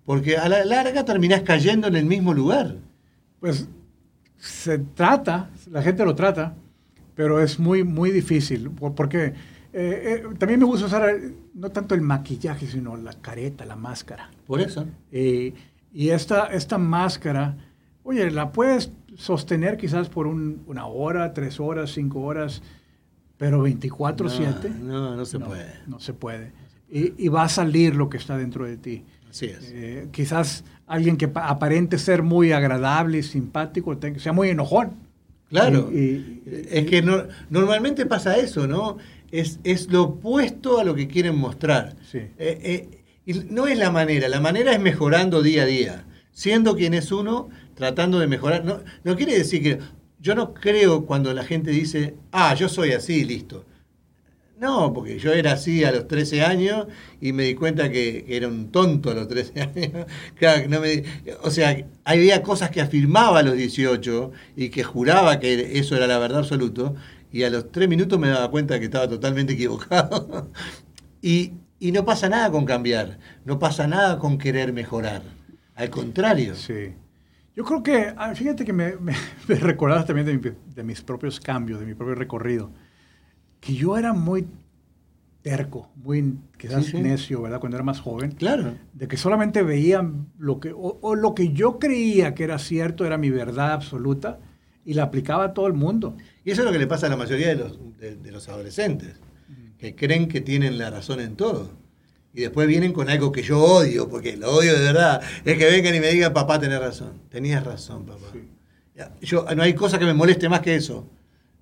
Porque 0.05 0.37
a 0.37 0.49
la 0.49 0.65
larga 0.65 1.05
terminás 1.05 1.41
cayendo 1.43 1.87
en 1.87 1.95
el 1.95 2.05
mismo 2.05 2.33
lugar. 2.33 2.77
Pues 3.39 3.67
se 4.37 4.79
trata, 4.79 5.49
la 5.69 5.81
gente 5.83 6.03
lo 6.05 6.15
trata, 6.15 6.55
pero 7.13 7.41
es 7.41 7.59
muy, 7.59 7.83
muy 7.83 8.09
difícil. 8.11 8.71
por- 8.71 8.95
Porque 8.95 9.33
eh, 9.73 10.23
eh, 10.23 10.35
también 10.37 10.59
me 10.59 10.65
gusta 10.65 10.87
usar 10.87 11.09
eh, 11.09 11.33
no 11.53 11.69
tanto 11.69 11.95
el 11.95 12.01
maquillaje, 12.01 12.67
sino 12.67 12.97
la 12.97 13.13
careta, 13.13 13.65
la 13.65 13.75
máscara. 13.75 14.29
Por 14.47 14.61
eso. 14.61 14.85
Eh, 15.11 15.53
y 15.93 16.09
esta, 16.09 16.47
esta 16.47 16.77
máscara, 16.77 17.57
oye, 18.03 18.29
la 18.31 18.51
puedes 18.51 18.91
sostener 19.15 19.77
quizás 19.77 20.09
por 20.09 20.27
un- 20.27 20.63
una 20.67 20.85
hora, 20.87 21.33
tres 21.33 21.59
horas, 21.59 21.91
cinco 21.91 22.21
horas, 22.21 22.61
pero 23.37 23.61
24/7 23.63 24.69
No, 24.81 24.99
no, 25.11 25.15
no 25.15 25.25
se 25.25 25.39
puede. 25.39 25.73
no 25.87 25.99
se 25.99 26.13
puede. 26.13 26.51
Y, 26.91 27.13
y 27.23 27.27
va 27.27 27.43
a 27.43 27.49
salir 27.49 27.95
lo 27.95 28.09
que 28.09 28.17
está 28.17 28.37
dentro 28.37 28.65
de 28.65 28.77
ti. 28.77 29.03
Así 29.29 29.45
es. 29.45 29.71
Eh, 29.73 30.07
quizás 30.11 30.63
alguien 30.87 31.15
que 31.17 31.27
pa- 31.27 31.47
aparente 31.47 31.99
ser 31.99 32.23
muy 32.23 32.51
agradable 32.51 33.19
y 33.19 33.23
simpático, 33.23 33.95
sea 34.17 34.33
muy 34.33 34.49
enojón. 34.49 34.93
Claro. 35.49 35.89
Y- 35.91 35.97
y- 35.97 36.43
es 36.71 36.85
que 36.87 37.01
no- 37.01 37.23
normalmente 37.49 38.05
pasa 38.07 38.37
eso, 38.37 38.67
¿no? 38.67 38.97
Es, 39.31 39.59
es 39.63 39.91
lo 39.91 40.03
opuesto 40.03 40.79
a 40.79 40.83
lo 40.83 40.95
que 40.95 41.07
quieren 41.07 41.37
mostrar. 41.37 41.95
Sí. 42.09 42.17
Eh, 42.17 42.31
eh, 42.39 42.89
y 43.25 43.33
no 43.49 43.67
es 43.67 43.77
la 43.77 43.91
manera, 43.91 44.27
la 44.27 44.39
manera 44.39 44.71
es 44.73 44.79
mejorando 44.79 45.41
día 45.43 45.63
a 45.63 45.65
día, 45.65 46.05
siendo 46.31 46.75
quien 46.75 46.93
es 46.93 47.11
uno, 47.11 47.49
tratando 47.75 48.19
de 48.19 48.27
mejorar. 48.27 48.65
No, 48.65 48.79
no 49.03 49.15
quiere 49.15 49.37
decir 49.37 49.61
que 49.61 49.79
yo 50.19 50.35
no 50.35 50.53
creo 50.53 51.05
cuando 51.05 51.33
la 51.33 51.43
gente 51.43 51.71
dice, 51.71 52.15
ah, 52.31 52.53
yo 52.55 52.67
soy 52.69 52.93
así, 52.93 53.23
listo. 53.23 53.65
No, 54.59 54.91
porque 54.91 55.17
yo 55.19 55.31
era 55.31 55.53
así 55.53 55.85
a 55.85 55.91
los 55.93 56.07
13 56.09 56.41
años 56.43 56.87
y 57.21 57.31
me 57.31 57.43
di 57.43 57.55
cuenta 57.55 57.89
que, 57.89 58.25
era 58.27 58.49
un 58.49 58.71
tonto 58.71 59.09
a 59.09 59.13
los 59.13 59.27
13 59.29 59.61
años. 59.61 60.05
Claro, 60.35 60.67
no 60.67 60.81
me- 60.81 61.03
o 61.43 61.49
sea, 61.49 61.85
había 62.03 62.43
cosas 62.43 62.69
que 62.69 62.81
afirmaba 62.81 63.39
a 63.39 63.43
los 63.43 63.55
18 63.55 64.31
y 64.57 64.69
que 64.69 64.83
juraba 64.83 65.39
que 65.39 65.79
eso 65.79 65.95
era 65.95 66.07
la 66.07 66.19
verdad 66.19 66.39
absoluta 66.39 66.93
y 67.31 67.43
a 67.43 67.49
los 67.49 67.71
3 67.71 67.87
minutos 67.87 68.19
me 68.19 68.27
daba 68.27 68.51
cuenta 68.51 68.77
que 68.79 68.85
estaba 68.85 69.07
totalmente 69.07 69.53
equivocado. 69.53 70.51
y, 71.21 71.53
no 71.93 72.03
pasa 72.03 72.27
nada 72.27 72.51
con 72.51 72.65
cambiar, 72.65 73.17
no 73.45 73.59
pasa 73.59 73.87
nada 73.87 74.19
con 74.19 74.37
querer 74.37 74.73
mejorar. 74.73 75.21
Al 75.75 75.89
contrario. 75.89 76.55
Sí. 76.55 76.93
Yo 77.55 77.63
creo 77.63 77.81
que, 77.81 78.13
ah, 78.17 78.35
fíjate 78.35 78.65
que 78.65 78.73
me, 78.73 78.97
me, 78.97 79.13
me 79.47 79.55
también 80.05 80.25
de, 80.25 80.37
mi- 80.37 80.55
de 80.75 80.83
mis 80.83 81.01
propios 81.01 81.39
cambios, 81.39 81.79
de 81.79 81.85
mi 81.85 81.93
propio 81.93 82.15
recorrido, 82.15 82.71
que 83.59 83.73
yo 83.73 83.97
era 83.97 84.13
muy 84.13 84.47
terco, 85.41 85.89
muy 85.95 86.35
quizás 86.57 86.85
Sí, 86.85 86.91
sí. 86.91 87.01
necio, 87.01 87.41
¿verdad? 87.41 87.59
Cuando 87.59 87.77
era 87.77 87.83
más 87.83 87.99
joven. 88.01 88.31
Claro. 88.31 88.75
De 88.93 89.07
que 89.07 89.17
solamente 89.17 89.63
veía 89.63 90.07
lo 90.37 90.59
que, 90.59 90.71
o, 90.71 90.97
o 91.01 91.15
lo 91.15 91.33
que 91.33 91.53
yo 91.53 91.79
creía 91.79 92.35
que 92.35 92.43
era 92.43 92.59
cierto, 92.59 93.05
era 93.05 93.17
mi 93.17 93.29
verdad 93.29 93.71
absoluta, 93.71 94.39
y 94.85 94.93
la 94.93 95.03
aplicaba 95.03 95.45
a 95.45 95.53
todo 95.53 95.67
el 95.67 95.73
mundo. 95.73 96.15
Y 96.43 96.51
eso 96.51 96.61
es 96.61 96.65
lo 96.65 96.71
que 96.71 96.79
le 96.79 96.87
pasa 96.87 97.07
a 97.07 97.09
la 97.09 97.17
mayoría 97.17 97.49
de 97.49 97.55
los, 97.55 97.79
de, 97.97 98.15
de 98.15 98.31
los 98.31 98.49
adolescentes, 98.49 99.15
que 99.77 99.95
creen 99.95 100.27
que 100.27 100.41
tienen 100.41 100.77
la 100.77 100.89
razón 100.89 101.19
en 101.19 101.35
todo. 101.35 101.71
Y 102.33 102.41
después 102.41 102.67
vienen 102.67 102.93
con 102.93 103.09
algo 103.09 103.31
que 103.31 103.41
yo 103.41 103.59
odio, 103.63 104.07
porque 104.09 104.37
lo 104.37 104.51
odio 104.51 104.73
de 104.77 104.83
verdad. 104.85 105.21
Es 105.45 105.57
que 105.57 105.65
vengan 105.65 105.95
y 105.95 105.99
me 105.99 106.09
digan, 106.09 106.33
papá, 106.33 106.59
tenés 106.59 106.79
razón. 106.79 107.13
Tenías 107.29 107.63
razón, 107.63 108.05
papá. 108.05 108.27
Ya, 108.95 109.13
Yo, 109.21 109.45
no 109.55 109.63
hay 109.63 109.73
cosa 109.73 109.97
que 109.97 110.05
me 110.05 110.13
moleste 110.13 110.47
más 110.49 110.59
que 110.59 110.75
eso. 110.75 111.07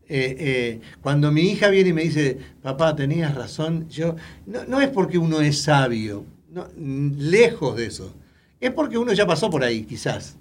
Eh, 0.09 0.35
eh, 0.39 0.79
cuando 1.01 1.31
mi 1.31 1.41
hija 1.41 1.67
viene 1.69 1.89
y 1.89 1.93
me 1.93 2.03
dice, 2.03 2.37
papá, 2.61 2.95
tenías 2.95 3.35
razón, 3.35 3.87
yo 3.89 4.15
no, 4.45 4.63
no 4.65 4.79
es 4.81 4.87
porque 4.89 5.17
uno 5.17 5.41
es 5.41 5.61
sabio, 5.63 6.23
no, 6.51 6.65
lejos 6.77 7.75
de 7.75 7.87
eso. 7.87 8.13
Es 8.61 8.71
porque 8.71 8.97
uno 8.97 9.11
ya 9.13 9.27
pasó 9.27 9.49
por 9.49 9.63
ahí, 9.63 9.83
quizás, 9.83 10.37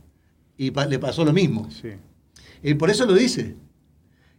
y 0.57 0.71
pa- 0.71 0.87
le 0.87 0.99
pasó 0.99 1.25
lo 1.25 1.33
mismo. 1.33 1.69
Sí. 1.71 1.91
Y 2.63 2.75
por 2.75 2.91
eso 2.91 3.07
lo 3.07 3.15
dice. 3.15 3.57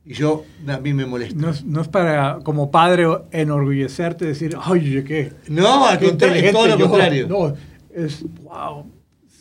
Y 0.05 0.13
yo, 0.13 0.45
a 0.65 0.77
mí 0.79 0.93
me 0.93 1.05
molesta. 1.05 1.37
No 1.37 1.49
es, 1.49 1.65
no 1.65 1.81
es 1.81 1.89
para, 1.89 2.39
como 2.43 2.71
padre, 2.71 3.05
enorgullecerte, 3.31 4.23
decir, 4.25 4.55
ay, 4.61 5.03
qué, 5.05 5.33
No, 5.49 5.85
al 5.85 5.99
contrario, 5.99 6.41
es 6.41 6.51
todo 6.53 6.67
lo 6.67 6.77
yo". 6.79 6.89
contrario. 6.89 7.27
No, 7.27 7.53
es, 7.93 8.23
wow, 8.43 8.85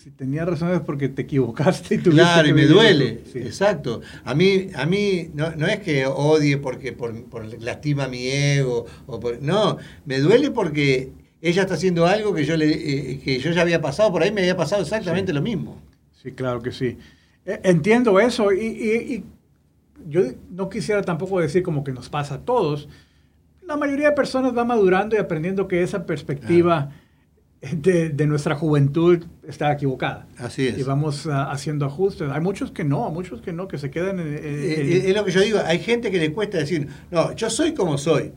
si 0.07 0.13
tenía 0.13 0.45
razón 0.45 0.71
es 0.73 0.83
porque 0.83 1.09
te 1.09 1.23
equivocaste 1.23 1.97
y 1.97 1.99
tuviste 1.99 2.23
Claro, 2.23 2.45
que 2.45 2.51
y 2.51 2.53
me 2.55 2.67
duele. 2.67 3.23
Sí. 3.33 3.41
Exacto. 3.41 4.03
A 4.25 4.37
mí, 4.37 4.69
a 4.77 4.87
mí 4.87 5.31
no, 5.35 5.51
no 5.57 5.67
es 5.67 5.81
que 5.81 6.07
odie 6.07 6.59
porque 6.59 6.93
por, 6.93 7.25
por 7.25 7.45
lastima 7.61 8.07
mi 8.07 8.25
ego. 8.29 8.87
O 9.07 9.19
por- 9.19 9.43
no, 9.43 9.79
me 10.05 10.21
duele 10.21 10.53
porque 10.53 11.11
ella 11.43 11.63
está 11.63 11.75
haciendo 11.75 12.07
algo 12.07 12.33
que 12.33 12.45
yo, 12.45 12.57
le, 12.57 12.69
eh, 12.71 13.19
que 13.19 13.41
yo 13.41 13.51
ya 13.51 13.63
había 13.63 13.81
pasado, 13.81 14.13
por 14.13 14.23
ahí 14.23 14.31
me 14.31 14.43
había 14.43 14.57
pasado 14.57 14.81
exactamente 14.81 15.33
lo 15.33 15.43
mismo. 15.43 15.83
Sí, 16.23 16.31
claro 16.31 16.63
que 16.63 16.71
sí. 16.71 16.97
Eh, 17.45 17.59
Entiendo 17.65 18.21
eso 18.21 18.53
y, 18.53 18.61
y- 18.65 19.13
y 19.15 19.25
yo 20.09 20.21
no 20.53 20.69
quisiera 20.69 21.03
tampoco 21.03 21.41
decir 21.41 21.65
como 21.65 21.83
que 21.83 21.91
nos 21.91 22.09
pasa 22.09 22.37
a 22.37 22.39
todos. 22.43 22.89
La 23.67 23.77
mayoría 23.77 24.11
de 24.11 24.15
personas 24.15 24.57
va 24.57 24.65
madurando 24.65 25.17
y 25.17 25.19
aprendiendo 25.19 25.67
que 25.67 25.83
esa 25.83 26.07
perspectiva 26.07 26.93
de, 27.61 28.11
de 28.11 28.27
nuestra 28.27 28.55
juventud 28.55 29.25
está 29.47 29.73
equivocada. 29.73 30.27
Así 30.39 30.69
es. 30.69 30.79
Y 30.79 30.83
vamos 30.83 31.27
ah, 31.27 31.51
haciendo 31.51 31.87
ajustes. 31.87 32.29
Hay 32.31 32.41
muchos 32.41 32.71
que 32.71 32.85
no, 32.85 33.11
muchos 33.11 33.41
que 33.41 33.53
no, 33.53 33.67
que 33.69 33.79
se 33.79 33.91
quedan 33.91 34.21
en... 34.21 34.29
en- 34.29 34.35
Eh, 34.45 34.75
en- 34.81 34.93
eh, 34.93 35.09
es 35.11 35.17
lo 35.17 35.25
que 35.25 35.33
yo 35.33 35.41
digo, 35.41 35.59
hay 35.65 35.79
gente 35.79 36.11
que 36.11 36.19
le 36.19 36.33
cuesta 36.33 36.59
decir, 36.59 36.89
no, 37.11 37.33
yo 37.35 37.51
soy 37.51 37.75
como 37.75 37.99
soy. 37.99 38.33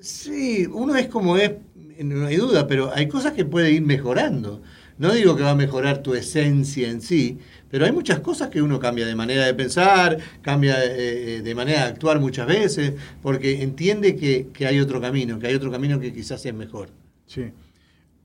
Sí, 0.00 0.66
uno 0.72 0.94
es 0.96 1.08
como 1.08 1.36
es, 1.36 1.52
no 1.98 2.26
hay 2.26 2.36
duda, 2.36 2.66
pero 2.66 2.92
hay 2.94 3.08
cosas 3.08 3.32
que 3.32 3.44
puede 3.44 3.72
ir 3.72 3.82
mejorando. 3.82 4.62
No 4.98 5.12
digo 5.12 5.36
que 5.36 5.42
va 5.42 5.50
a 5.50 5.54
mejorar 5.54 6.02
tu 6.02 6.14
esencia 6.14 6.88
en 6.88 7.02
sí, 7.02 7.38
pero 7.70 7.84
hay 7.84 7.92
muchas 7.92 8.20
cosas 8.20 8.48
que 8.48 8.62
uno 8.62 8.78
cambia 8.80 9.06
de 9.06 9.14
manera 9.14 9.44
de 9.44 9.52
pensar, 9.54 10.16
cambia 10.40 10.76
eh, 10.84 11.42
de 11.42 11.54
manera 11.54 11.80
de 11.82 11.88
actuar 11.88 12.18
muchas 12.20 12.46
veces, 12.46 12.94
porque 13.22 13.62
entiende 13.62 14.16
que, 14.16 14.48
que 14.54 14.66
hay 14.66 14.80
otro 14.80 15.00
camino, 15.00 15.38
que 15.38 15.48
hay 15.48 15.54
otro 15.54 15.70
camino 15.70 16.00
que 16.00 16.12
quizás 16.14 16.44
es 16.46 16.54
mejor. 16.54 16.88
Sí. 17.26 17.52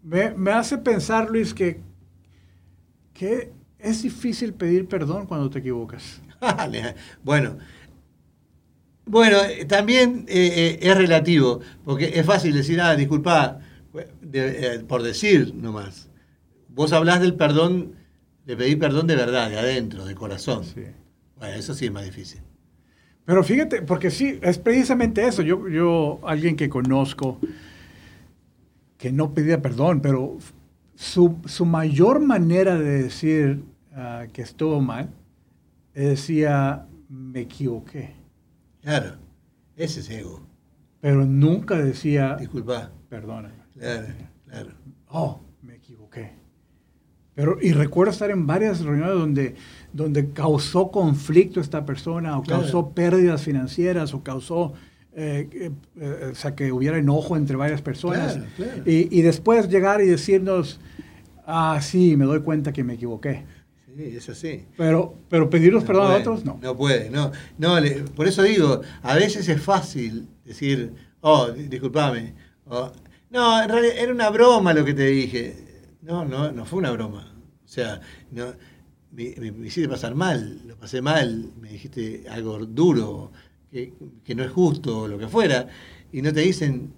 Me, 0.03 0.31
me 0.35 0.51
hace 0.51 0.77
pensar, 0.77 1.29
Luis, 1.29 1.53
que, 1.53 1.79
que 3.13 3.51
es 3.79 4.03
difícil 4.03 4.53
pedir 4.53 4.87
perdón 4.87 5.25
cuando 5.25 5.49
te 5.49 5.59
equivocas. 5.59 6.21
bueno, 7.23 7.57
bueno, 9.05 9.37
eh, 9.43 9.65
también 9.65 10.25
eh, 10.27 10.77
eh, 10.79 10.89
es 10.89 10.97
relativo, 10.97 11.59
porque 11.83 12.11
es 12.15 12.25
fácil 12.25 12.53
decir, 12.53 12.79
ah, 12.81 12.95
disculpa, 12.95 13.59
de- 14.21 14.75
eh, 14.75 14.79
por 14.79 15.01
decir 15.03 15.53
nomás. 15.55 16.09
Vos 16.69 16.93
hablás 16.93 17.21
del 17.21 17.35
perdón, 17.35 17.95
de 18.45 18.57
pedir 18.57 18.79
perdón 18.79 19.07
de 19.07 19.15
verdad, 19.15 19.49
de 19.49 19.59
adentro, 19.59 20.05
de 20.05 20.15
corazón. 20.15 20.65
Sí. 20.65 20.83
Bueno, 21.37 21.55
eso 21.55 21.73
sí 21.73 21.85
es 21.85 21.91
más 21.91 22.05
difícil. 22.05 22.41
Pero 23.25 23.43
fíjate, 23.43 23.81
porque 23.83 24.09
sí, 24.11 24.39
es 24.41 24.57
precisamente 24.57 25.25
eso. 25.25 25.41
Yo, 25.41 25.67
yo 25.69 26.19
alguien 26.23 26.55
que 26.55 26.69
conozco 26.69 27.39
que 29.01 29.11
no 29.11 29.33
pedía 29.33 29.61
perdón, 29.63 29.99
pero 30.01 30.37
su, 30.95 31.37
su 31.45 31.65
mayor 31.65 32.19
manera 32.19 32.77
de 32.77 33.01
decir 33.03 33.63
ah, 33.95 34.25
que 34.31 34.43
estuvo 34.43 34.79
mal, 34.79 35.09
decía, 35.95 36.85
me 37.09 37.41
equivoqué. 37.41 38.13
Claro, 38.81 39.15
ese 39.75 40.01
es 40.01 40.09
ego. 40.11 40.41
Pero 40.99 41.25
nunca 41.25 41.77
decía, 41.77 42.35
Disculpa. 42.39 42.91
perdóname. 43.09 43.55
Claro, 43.73 44.07
claro. 44.47 44.69
Oh, 45.09 45.39
me 45.63 45.75
equivoqué. 45.75 46.33
Pero, 47.33 47.57
y 47.59 47.71
recuerdo 47.71 48.11
estar 48.11 48.29
en 48.29 48.45
varias 48.45 48.81
reuniones 48.81 49.15
donde, 49.15 49.55
donde 49.93 50.31
causó 50.31 50.91
conflicto 50.91 51.59
esta 51.59 51.85
persona, 51.85 52.37
o 52.37 52.43
Claro. 52.43 52.61
causó 52.61 52.89
pérdidas 52.91 53.41
financieras, 53.41 54.13
o 54.13 54.21
causó, 54.21 54.73
eh, 55.15 55.71
eh, 55.99 56.29
o 56.31 56.35
sea, 56.35 56.55
que 56.55 56.71
hubiera 56.71 56.97
enojo 56.97 57.35
entre 57.37 57.55
varias 57.57 57.81
personas. 57.81 58.33
Claro, 58.33 58.49
claro. 58.55 58.83
Y, 58.85 59.07
y 59.17 59.21
después 59.21 59.67
llegar 59.69 60.01
y 60.01 60.05
decirnos, 60.07 60.79
ah, 61.45 61.79
sí, 61.81 62.15
me 62.17 62.25
doy 62.25 62.41
cuenta 62.41 62.71
que 62.71 62.83
me 62.83 62.93
equivoqué. 62.93 63.45
Sí, 63.95 64.03
es 64.15 64.29
así. 64.29 64.65
Pero, 64.77 65.15
pero 65.29 65.49
pedirnos 65.49 65.83
No 65.83 65.87
perdón 65.87 66.03
a 66.05 66.07
puede, 66.09 66.21
otros, 66.21 66.45
no. 66.45 66.59
No 66.61 66.77
puede, 66.77 67.09
no. 67.09 67.31
no 67.57 67.79
le- 67.79 68.03
por 68.15 68.25
eso 68.27 68.41
digo, 68.43 68.81
a 69.01 69.15
veces 69.15 69.49
es 69.49 69.61
fácil 69.61 70.27
decir, 70.45 70.93
oh, 71.19 71.49
di- 71.51 71.67
disculpame. 71.67 72.33
o, 72.67 72.91
no, 73.31 73.61
en 73.63 73.69
realidad 73.69 73.95
era 73.97 74.13
una 74.13 74.29
broma 74.29 74.73
lo 74.73 74.85
que 74.85 74.93
te 74.93 75.05
dije. 75.07 75.55
No, 76.01 76.23
no, 76.25 76.51
no 76.53 76.65
fue 76.65 76.79
una 76.79 76.91
broma. 76.91 77.33
O 77.65 77.67
sea, 77.67 77.99
no, 78.31 78.53
me, 79.11 79.35
me- 79.37 79.51
me 79.51 79.67
hiciste 79.67 79.89
pasar 79.89 80.15
mal, 80.15 80.61
lo 80.65 80.77
pasé 80.77 81.01
mal, 81.01 81.51
me 81.59 81.69
dijiste 81.69 82.23
algo 82.29 82.65
duro 82.65 83.31
que, 83.71 83.93
que 84.23 84.35
no 84.35 84.43
es 84.43 84.51
justo 84.51 84.99
o 85.01 85.07
lo 85.07 85.17
que 85.17 85.27
fuera, 85.27 85.67
y 86.11 86.21
no 86.21 86.31
te 86.33 86.41
dicen 86.41 86.93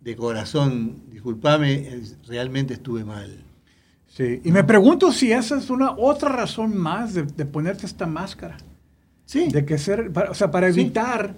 de 0.00 0.16
corazón, 0.16 1.02
discúlpame, 1.10 1.72
eh, 1.74 2.02
realmente 2.26 2.74
estuve 2.74 3.04
mal. 3.04 3.44
Sí, 4.06 4.40
y 4.44 4.52
me 4.52 4.62
pregunto 4.64 5.10
si 5.12 5.32
esa 5.32 5.56
es 5.58 5.70
una 5.70 5.92
otra 5.96 6.28
razón 6.28 6.76
más 6.76 7.14
de, 7.14 7.22
de 7.22 7.44
ponerte 7.46 7.86
esta 7.86 8.06
máscara. 8.06 8.56
Sí. 9.24 9.48
De 9.48 9.64
que 9.64 9.78
ser, 9.78 10.12
para- 10.12 10.30
o 10.30 10.34
sea, 10.34 10.50
para 10.50 10.70
Sí. 10.72 10.80
evitar 10.80 11.34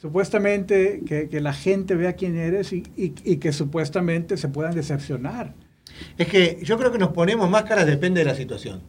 supuestamente 0.00 1.02
que, 1.06 1.28
que 1.28 1.40
la 1.40 1.52
gente 1.52 1.94
vea 1.94 2.14
quién 2.14 2.36
eres 2.36 2.72
y, 2.72 2.82
y- 2.96 3.14
y 3.24 3.36
que 3.38 3.52
supuestamente 3.52 4.36
se 4.36 4.48
puedan 4.48 4.74
decepcionar. 4.74 5.54
Es 6.18 6.28
que 6.28 6.60
yo 6.62 6.78
creo 6.78 6.92
que 6.92 6.98
nos 6.98 7.10
ponemos 7.12 7.48
máscaras 7.50 7.86
depende 7.86 8.20
de 8.20 8.26
la 8.26 8.34
situación, 8.34 8.80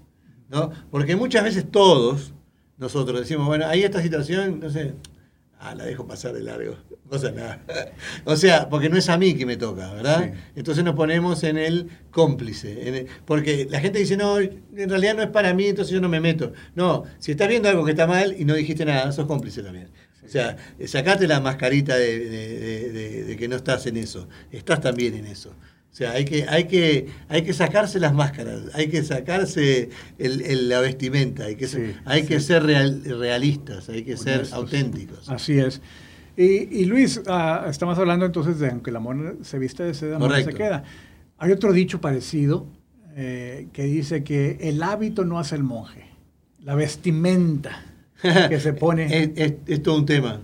¿no? 0.49 0.71
Porque 0.91 1.15
muchas 1.15 1.43
veces 1.43 1.69
todos 1.69 2.33
nosotros 2.77 3.19
decimos, 3.21 3.47
bueno, 3.47 3.65
hay 3.67 3.83
esta 3.83 4.01
situación, 4.01 4.59
no 4.59 4.69
sé, 4.69 4.93
ah, 5.59 5.75
la 5.75 5.85
dejo 5.85 6.05
pasar 6.07 6.33
de 6.33 6.41
largo, 6.43 6.75
no 6.89 7.09
pasa 7.09 7.31
nada. 7.31 7.61
o 8.25 8.35
sea, 8.35 8.69
porque 8.69 8.89
no 8.89 8.97
es 8.97 9.09
a 9.09 9.17
mí 9.17 9.35
que 9.35 9.45
me 9.45 9.57
toca, 9.57 9.93
¿verdad? 9.93 10.31
Sí. 10.33 10.39
Entonces 10.55 10.83
nos 10.83 10.95
ponemos 10.95 11.43
en 11.43 11.57
el 11.57 11.89
cómplice, 12.11 12.87
en 12.87 12.95
el- 12.95 13.07
porque 13.25 13.67
la 13.69 13.79
gente 13.79 13.99
dice, 13.99 14.17
no, 14.17 14.39
en 14.39 14.89
realidad 14.89 15.15
no 15.15 15.23
es 15.23 15.29
para 15.29 15.53
mí, 15.53 15.65
entonces 15.67 15.93
yo 15.93 16.01
no 16.01 16.09
me 16.09 16.19
meto. 16.19 16.53
No, 16.75 17.03
si 17.19 17.31
estás 17.31 17.47
viendo 17.47 17.69
algo 17.69 17.83
que 17.85 17.91
está 17.91 18.07
mal 18.07 18.35
y 18.37 18.45
no 18.45 18.53
dijiste 18.55 18.85
nada, 18.85 19.11
sos 19.11 19.25
cómplice 19.27 19.61
también. 19.63 19.89
O 20.23 20.27
sea, 20.27 20.57
sacate 20.87 21.27
la 21.27 21.39
mascarita 21.39 21.95
de, 21.97 22.17
de- 22.19 22.59
de- 22.59 22.91
de- 22.91 23.23
de 23.25 23.37
que 23.37 23.47
no 23.47 23.55
estás 23.57 23.85
en 23.85 23.97
eso, 23.97 24.27
estás 24.51 24.81
también 24.81 25.13
en 25.15 25.27
eso. 25.27 25.53
O 25.95 25.97
sea, 25.97 26.11
hay 26.11 26.25
que, 26.25 26.43
hay 26.49 26.65
que, 26.65 27.07
hay 27.29 27.43
que 27.43 27.53
sacarse 27.53 28.01
las 28.01 28.13
máscaras, 28.13 28.63
hay 28.73 28.89
que 28.89 29.01
sacarse 29.01 29.91
el- 30.17 30.41
el- 30.41 30.67
la 30.67 30.81
vestimenta, 30.81 31.45
hay 31.45 31.55
que 31.55 31.67
Sí, 31.69 31.93
hay 32.03 32.23
que 32.25 32.41
ser 32.41 32.63
real- 32.63 33.01
realistas, 33.05 33.87
hay 33.87 34.03
que 34.03 34.17
ser 34.17 34.45
auténticos. 34.51 35.29
Así 35.29 35.57
es. 35.57 35.81
Y, 36.35 36.43
y 36.81 36.83
Luis, 36.83 37.21
ah, 37.27 37.67
estamos 37.69 37.97
hablando 37.97 38.25
entonces 38.25 38.59
de 38.59 38.71
aunque 38.71 38.89
el 38.89 38.97
amor 38.97 39.37
se 39.43 39.57
viste 39.57 39.83
de 39.83 39.93
seda, 39.93 40.17
amor 40.17 40.31
no 40.31 40.35
se 40.35 40.53
queda. 40.53 40.83
Hay 41.37 41.53
otro 41.53 41.71
dicho 41.71 42.01
parecido 42.01 42.67
eh, 43.15 43.69
que 43.71 43.83
dice 43.83 44.25
que 44.25 44.57
el 44.59 44.83
hábito 44.83 45.23
no 45.23 45.39
hace 45.39 45.55
el 45.55 45.63
monje, 45.63 46.09
la 46.61 46.75
vestimenta 46.75 47.85
que 48.49 48.59
se 48.59 48.73
pone. 48.73 49.05
es, 49.17 49.29
es- 49.37 49.53
es 49.65 49.81
todo 49.81 49.95
un 49.97 50.05
tema. 50.05 50.41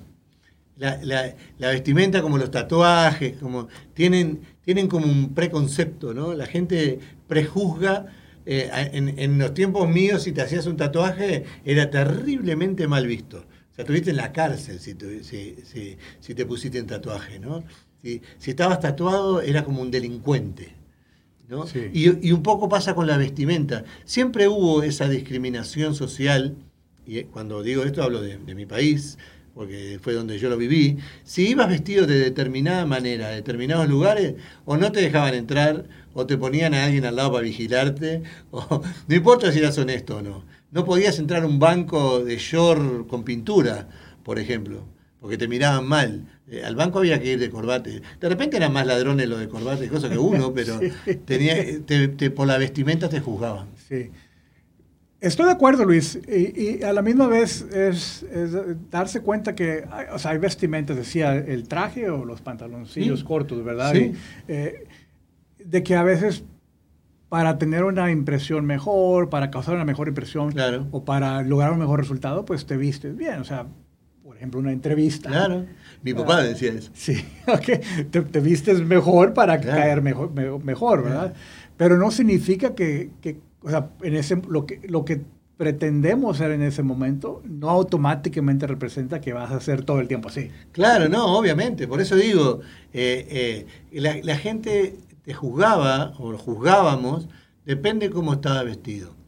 La, 0.77 0.97
la- 1.03 1.35
la 1.59 1.67
vestimenta, 1.69 2.21
como 2.21 2.37
los 2.39 2.49
tatuajes, 2.49 3.37
como 3.37 3.67
tienen, 3.93 4.39
tienen 4.73 4.87
como 4.87 5.05
un 5.07 5.33
preconcepto, 5.33 6.13
¿no? 6.13 6.33
La 6.33 6.45
gente 6.45 6.99
prejuzga. 7.27 8.05
eh, 8.45 8.69
en, 8.93 9.19
en 9.19 9.37
los 9.37 9.53
tiempos 9.53 9.87
míos, 9.87 10.23
si 10.23 10.31
te 10.31 10.41
hacías 10.41 10.65
un 10.65 10.75
tatuaje, 10.77 11.43
era 11.63 11.89
terriblemente 11.91 12.87
mal 12.87 13.05
visto. 13.07 13.37
O 13.71 13.73
sea, 13.75 13.83
estuviste 13.83 14.09
en 14.11 14.17
la 14.17 14.31
cárcel 14.33 14.79
si, 14.79 14.95
tu- 14.95 15.23
si- 15.23 15.55
si- 15.63 15.97
si 16.19 16.33
te 16.35 16.45
pusiste 16.45 16.77
en 16.79 16.87
tatuaje, 16.87 17.39
¿no? 17.39 17.63
Si, 18.03 18.21
estabas 18.49 18.79
tatuado, 18.79 19.41
era 19.41 19.63
como 19.63 19.81
un 19.81 19.91
delincuente. 19.91 20.65
¿no? 21.49 21.67
Sí. 21.67 21.89
Y, 21.93 22.27
y 22.29 22.31
un 22.31 22.43
poco 22.43 22.69
pasa 22.69 22.95
con 22.95 23.07
la 23.07 23.17
vestimenta. 23.17 23.83
Siempre 24.05 24.47
hubo 24.47 24.83
esa 24.83 25.07
discriminación 25.09 25.95
social, 25.95 26.55
y 27.05 27.19
eh, 27.19 27.27
cuando 27.31 27.61
digo 27.63 27.83
esto 27.83 28.03
hablo 28.03 28.21
de, 28.21 28.37
de 28.37 28.55
mi 28.55 28.65
país, 28.65 29.17
porque 29.53 29.99
fue 30.01 30.13
donde 30.13 30.39
yo 30.39 30.49
lo 30.49 30.57
viví. 30.57 30.97
Si 31.23 31.49
ibas 31.49 31.69
vestido 31.69 32.05
de 32.07 32.19
determinada 32.19 32.85
manera, 32.85 33.27
a 33.27 33.31
determinados 33.31 33.87
lugares, 33.89 34.35
o 34.65 34.77
no 34.77 34.91
te 34.91 35.01
dejaban 35.01 35.33
entrar, 35.33 35.85
o 36.13 36.25
te 36.25 36.37
ponían 36.37 36.73
a 36.73 36.85
alguien 36.85 37.05
al 37.05 37.15
lado 37.15 37.31
para 37.33 37.43
vigilarte, 37.43 38.23
o 38.51 38.81
no 39.07 39.15
importa 39.15 39.51
si 39.51 39.59
eras 39.59 39.77
honesto 39.77 40.17
o 40.17 40.21
no. 40.21 40.43
No 40.71 40.85
podías 40.85 41.19
entrar 41.19 41.43
a 41.43 41.47
un 41.47 41.59
banco 41.59 42.23
de 42.23 42.37
short 42.37 43.07
con 43.07 43.23
pintura, 43.23 43.89
por 44.23 44.39
ejemplo, 44.39 44.85
porque 45.19 45.37
te 45.37 45.47
miraban 45.47 45.85
mal. 45.85 46.25
Eh, 46.49 46.63
al 46.65 46.75
banco 46.75 46.99
había 46.99 47.19
que 47.21 47.33
ir 47.33 47.39
de 47.39 47.49
corbate. 47.49 48.01
De 48.19 48.29
repente 48.29 48.57
eran 48.57 48.71
más 48.73 48.85
ladrones 48.87 49.27
los 49.27 49.39
de 49.39 49.47
corbate, 49.49 49.87
cosa 49.89 50.09
que 50.09 50.17
uno, 50.17 50.53
pero 50.55 50.79
tenía, 51.25 51.55
te- 51.85 52.07
te- 52.07 52.31
por 52.31 52.47
la 52.47 52.57
vestimenta 52.57 53.09
te 53.09 53.19
juzgaban. 53.19 53.67
Sí. 53.87 54.09
Estoy 55.21 55.45
de 55.45 55.51
acuerdo, 55.51 55.85
Luis. 55.85 56.19
Y, 56.27 56.79
y 56.79 56.83
a 56.83 56.91
la 56.93 57.01
misma 57.03 57.27
vez 57.27 57.61
es, 57.71 58.23
es 58.23 58.51
darse 58.89 59.21
cuenta 59.21 59.53
que 59.55 59.85
hay, 59.91 60.07
o 60.11 60.17
sea, 60.19 60.31
hay 60.31 60.39
vestimentas, 60.39 60.97
decía, 60.97 61.35
el 61.35 61.67
traje 61.67 62.09
o 62.09 62.25
los 62.25 62.41
pantaloncillos 62.41 63.19
Sí. 63.19 63.25
cortos, 63.25 63.63
¿verdad? 63.63 63.93
Sí. 63.93 63.99
Y, 63.99 64.17
eh, 64.47 64.83
de 65.63 65.83
que 65.83 65.95
a 65.95 66.01
veces 66.03 66.43
para 67.29 67.57
tener 67.59 67.83
una 67.83 68.11
impresión 68.11 68.65
mejor, 68.65 69.29
para 69.29 69.51
causar 69.51 69.75
una 69.75 69.85
mejor 69.85 70.07
impresión 70.07 70.51
Claro. 70.51 70.87
o 70.91 71.05
para 71.05 71.43
lograr 71.43 71.71
un 71.71 71.79
mejor 71.79 71.99
resultado, 71.99 72.43
pues 72.43 72.65
te 72.65 72.75
vistes 72.75 73.15
bien. 73.15 73.35
O 73.39 73.43
sea, 73.45 73.67
por 74.23 74.35
ejemplo, 74.35 74.59
una 74.59 74.71
entrevista. 74.71 75.29
Claro. 75.29 75.65
Mi 76.03 76.13
papá 76.15 76.41
decía 76.41 76.73
eso. 76.73 76.89
Sí, 76.95 77.23
ok. 77.47 78.09
Te, 78.09 78.21
te 78.21 78.39
vistes 78.39 78.81
mejor 78.81 79.33
para 79.35 79.61
Claro. 79.61 79.79
caer 79.79 80.01
mejor, 80.01 80.31
me- 80.33 80.57
mejor 80.59 81.03
¿verdad? 81.03 81.33
Pero 81.77 81.95
no 81.97 82.09
significa 82.11 82.73
que, 82.75 83.11
que, 83.21 83.37
o 83.63 83.69
sea, 83.69 83.89
en 84.01 84.15
ese, 84.15 84.41
lo, 84.47 84.65
que, 84.65 84.81
lo 84.87 85.05
que 85.05 85.21
pretendemos 85.57 86.37
ser 86.37 86.51
en 86.51 86.63
ese 86.63 86.81
momento 86.81 87.41
no 87.45 87.69
automáticamente 87.69 88.65
representa 88.65 89.21
que 89.21 89.33
vas 89.33 89.51
a 89.51 89.57
hacer 89.57 89.83
todo 89.83 89.99
el 89.99 90.07
tiempo 90.07 90.29
así. 90.29 90.49
Claro, 90.71 91.07
no, 91.07 91.37
obviamente. 91.37 91.87
Por 91.87 92.01
eso 92.01 92.15
digo, 92.15 92.61
eh, 92.93 93.67
eh, 93.91 93.99
la, 93.99 94.17
la 94.23 94.37
gente 94.37 94.97
te 95.23 95.33
juzgaba, 95.33 96.13
o 96.17 96.31
lo 96.31 96.37
juzgábamos, 96.37 97.29
depende 97.65 98.09
cómo 98.09 98.33
estaba 98.33 98.63
vestido. 98.63 99.20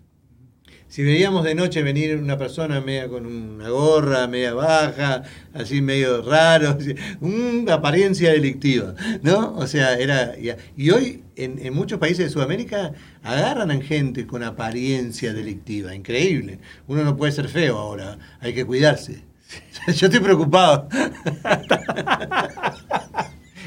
Si 0.94 1.02
veíamos 1.02 1.44
de 1.44 1.56
noche 1.56 1.82
venir 1.82 2.16
una 2.18 2.38
persona 2.38 2.80
media 2.80 3.08
con 3.08 3.26
una 3.26 3.68
gorra, 3.70 4.28
media 4.28 4.54
baja, 4.54 5.24
así 5.52 5.82
medio 5.82 6.22
raro, 6.22 6.78
una 7.20 7.74
apariencia 7.74 8.32
delictiva, 8.32 8.94
¿no? 9.24 9.56
O 9.56 9.66
sea, 9.66 9.98
era... 9.98 10.36
Y, 10.38 10.92
hoy 10.92 11.24
en, 11.36 11.58
en 11.66 11.74
muchos 11.74 11.98
países 11.98 12.26
de 12.26 12.30
Sudamérica 12.30 12.94
agarran 13.24 13.72
a 13.72 13.82
gente 13.82 14.28
con 14.28 14.44
apariencia 14.44 15.34
delictiva, 15.34 15.96
increíble. 15.96 16.60
Uno 16.86 17.04
no 17.04 17.18
puede 17.18 17.32
ser 17.32 17.50
feo 17.50 17.76
ahora, 17.80 18.20
hay 18.40 18.54
que 18.54 18.64
cuidarse. 18.64 19.24
Yo 19.96 20.06
estoy 20.06 20.20
preocupado. 20.20 20.90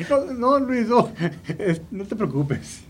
No, 0.09 0.25
no, 0.33 0.59
Luis, 0.61 0.87
no, 0.87 1.13
no 1.91 2.05
te 2.05 2.15
preocupes. 2.15 2.85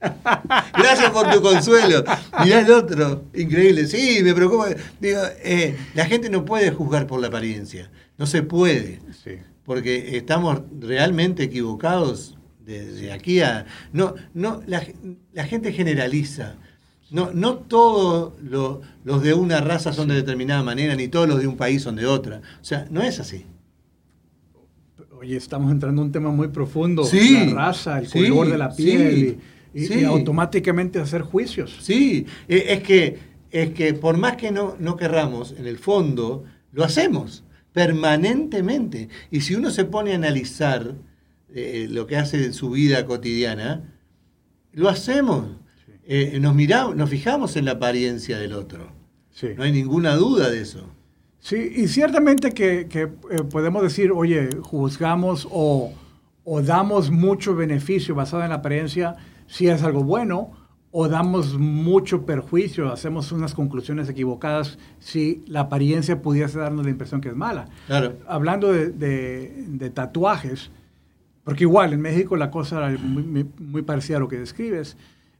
Gracias 0.00 1.10
por 1.10 1.30
tu 1.30 1.40
consuelo. 1.40 2.04
Mirá 2.44 2.60
el 2.60 2.70
otro, 2.70 3.24
increíble. 3.34 3.86
Sí, 3.86 4.20
me 4.22 4.34
preocupa. 4.34 4.68
Digo, 5.00 5.20
eh, 5.42 5.76
la 5.94 6.04
gente 6.06 6.28
no 6.30 6.44
puede 6.44 6.70
juzgar 6.70 7.06
por 7.06 7.20
la 7.20 7.28
apariencia. 7.28 7.90
No 8.18 8.26
se 8.26 8.42
puede. 8.42 9.00
Sí. 9.24 9.32
Porque 9.64 10.16
estamos 10.16 10.60
realmente 10.80 11.42
equivocados 11.44 12.36
desde 12.64 13.12
aquí 13.12 13.40
a. 13.40 13.66
No, 13.92 14.14
no, 14.34 14.62
la, 14.66 14.82
la 15.32 15.44
gente 15.44 15.72
generaliza. 15.72 16.56
No, 17.10 17.30
no 17.32 17.54
todos 17.54 18.34
lo- 18.42 18.82
los 19.04 19.22
de 19.22 19.32
una 19.34 19.60
raza 19.60 19.92
son 19.92 20.08
de 20.08 20.14
determinada 20.16 20.62
manera, 20.62 20.94
ni 20.96 21.06
todos 21.08 21.28
los 21.28 21.40
de 21.40 21.46
un 21.46 21.56
país 21.56 21.82
son 21.82 21.96
de 21.96 22.04
otra. 22.06 22.42
O 22.60 22.64
sea, 22.64 22.86
no 22.90 23.00
es 23.02 23.20
así. 23.20 23.46
Oye, 25.18 25.36
estamos 25.36 25.70
entrando 25.72 26.02
en 26.02 26.06
un 26.08 26.12
tema 26.12 26.30
muy 26.30 26.48
profundo. 26.48 27.04
Sí, 27.04 27.46
La 27.46 27.54
raza, 27.66 27.98
el 28.00 28.06
sí, 28.08 28.28
color 28.28 28.50
de 28.50 28.58
la 28.58 28.74
piel 28.74 29.14
sí, 29.14 29.20
y, 29.40 29.55
y- 29.82 29.86
sí. 29.86 30.00
y 30.00 30.04
automáticamente 30.04 30.98
hacer 30.98 31.22
juicios. 31.22 31.76
Sí, 31.80 32.26
eh, 32.48 32.64
es 32.68 32.82
que, 32.82 33.18
es 33.50 33.70
que 33.70 33.94
por 33.94 34.16
más 34.16 34.36
que 34.36 34.50
no, 34.50 34.76
no 34.78 34.96
querramos, 34.96 35.54
en 35.58 35.66
el 35.66 35.78
fondo 35.78 36.44
lo 36.72 36.84
hacemos 36.84 37.44
permanentemente. 37.72 39.08
Y 39.30 39.40
si 39.42 39.54
uno 39.54 39.70
se 39.70 39.84
pone 39.84 40.12
a 40.12 40.16
analizar 40.16 40.94
eh, 41.54 41.86
lo 41.90 42.06
que 42.06 42.16
hace 42.16 42.44
en 42.44 42.52
su 42.52 42.70
vida 42.70 43.04
cotidiana, 43.06 43.94
lo 44.72 44.88
hacemos. 44.88 45.46
Eh, 46.08 46.38
nos 46.40 46.54
miramos, 46.54 46.94
nos 46.96 47.10
fijamos 47.10 47.56
en 47.56 47.64
la 47.64 47.72
apariencia 47.72 48.38
del 48.38 48.52
otro. 48.52 48.92
Sí. 49.30 49.48
No 49.56 49.64
hay 49.64 49.72
ninguna 49.72 50.14
duda 50.16 50.50
de 50.50 50.60
eso. 50.60 50.88
Sí, 51.40 51.72
y 51.76 51.88
ciertamente 51.88 52.52
que, 52.52 52.86
que, 52.88 53.02
eh, 53.02 53.42
podemos 53.50 53.82
decir, 53.82 54.10
oye, 54.12 54.48
juzgamos 54.62 55.46
o, 55.50 55.92
o 56.44 56.62
damos 56.62 57.10
mucho 57.10 57.54
beneficio 57.54 58.14
basado 58.14 58.42
en 58.42 58.50
la 58.50 58.56
apariencia 58.56 59.16
si 59.46 59.68
es 59.68 59.82
algo 59.82 60.02
bueno, 60.04 60.50
o 60.90 61.08
damos 61.08 61.58
mucho 61.58 62.24
perjuicio, 62.24 62.90
hacemos 62.90 63.30
unas 63.30 63.52
conclusiones 63.54 64.08
equivocadas 64.08 64.78
si 64.98 65.44
la 65.46 65.60
apariencia 65.60 66.22
pudiese 66.22 66.58
darnos 66.58 66.84
la 66.84 66.90
impresión 66.90 67.20
que 67.20 67.28
es 67.28 67.36
mala. 67.36 67.68
Claro. 67.86 68.14
Hablando 68.26 68.72
de, 68.72 68.90
de- 68.90 69.64
de 69.68 69.90
tatuajes, 69.90 70.70
porque 71.44 71.64
igual 71.64 71.92
en 71.92 72.00
México 72.00 72.36
la 72.36 72.50
cosa 72.50 72.78
era 72.88 72.98
muy, 72.98 73.22
muy- 73.24 73.46
muy 73.58 73.82
parecida 73.82 74.16
a 74.16 74.20
lo 74.20 74.28
que 74.28 74.38
describes, 74.38 74.96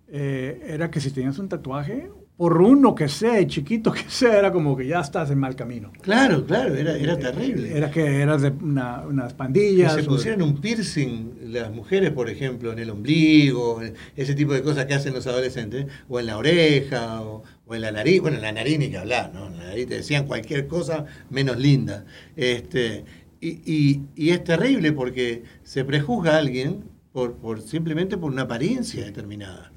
eh, 0.09 0.62
era 0.69 0.90
que 0.90 1.01
si 1.01 1.11
tenías 1.11 1.38
un 1.38 1.49
tatuaje, 1.49 2.11
por 2.37 2.61
uno 2.61 2.94
que 2.94 3.09
sea 3.09 3.40
y 3.40 3.46
chiquito 3.46 3.90
que 3.92 4.03
sea, 4.09 4.38
era 4.38 4.53
como 4.53 4.77
que 4.77 4.87
ya 4.87 5.01
estás 5.01 5.31
en 5.31 5.38
mal 5.38 5.57
camino. 5.57 5.90
Claro, 6.03 6.44
claro, 6.44 6.75
era, 6.75 6.94
era 6.99 7.18
terrible. 7.18 7.75
Era 7.75 7.90
que 7.90 8.20
eras 8.20 8.42
de 8.42 8.51
una- 8.51 9.05
unas 9.07 9.33
que 9.33 9.38
pandillas. 9.38 9.92
se 9.94 10.01
o 10.01 10.03
de- 10.03 10.09
pusieran 10.09 10.42
un 10.42 10.61
piercing 10.61 11.33
las 11.53 11.72
mujeres, 11.72 12.11
por 12.11 12.29
ejemplo, 12.29 12.72
en 12.72 12.79
el 12.79 12.90
ombligo, 12.90 13.81
ese 14.16 14.35
tipo 14.35 14.53
de 14.53 14.62
cosas 14.62 14.85
que 14.85 14.92
hacen 14.92 15.14
los 15.14 15.27
adolescentes, 15.27 15.87
o 16.09 16.20
en 16.20 16.27
la 16.27 16.37
oreja, 16.37 17.22
o, 17.22 17.42
o 17.66 17.75
en 17.75 17.81
la 17.81 17.90
nariz, 17.90 18.20
bueno, 18.20 18.37
en 18.37 18.42
la 18.42 18.53
nariz 18.53 18.79
ni 18.79 18.90
que 18.90 18.99
hablar, 18.99 19.33
¿no? 19.33 19.46
En 19.46 19.57
la 19.59 19.64
nariz 19.68 19.87
te 19.87 19.94
decían 19.94 20.27
cualquier 20.27 20.66
cosa 20.66 21.07
menos 21.31 21.57
linda. 21.57 22.05
Este, 22.37 23.05
y, 23.40 23.49
y- 23.64 24.03
y 24.14 24.31
es 24.31 24.44
terrible 24.44 24.92
porque 24.92 25.42
se 25.62 25.85
prejuzga 25.87 26.35
a 26.35 26.38
alguien 26.38 26.85
por, 27.12 27.37
por 27.37 27.62
simplemente 27.62 28.18
por 28.18 28.31
una 28.31 28.42
apariencia 28.42 29.05
determinada. 29.07 29.72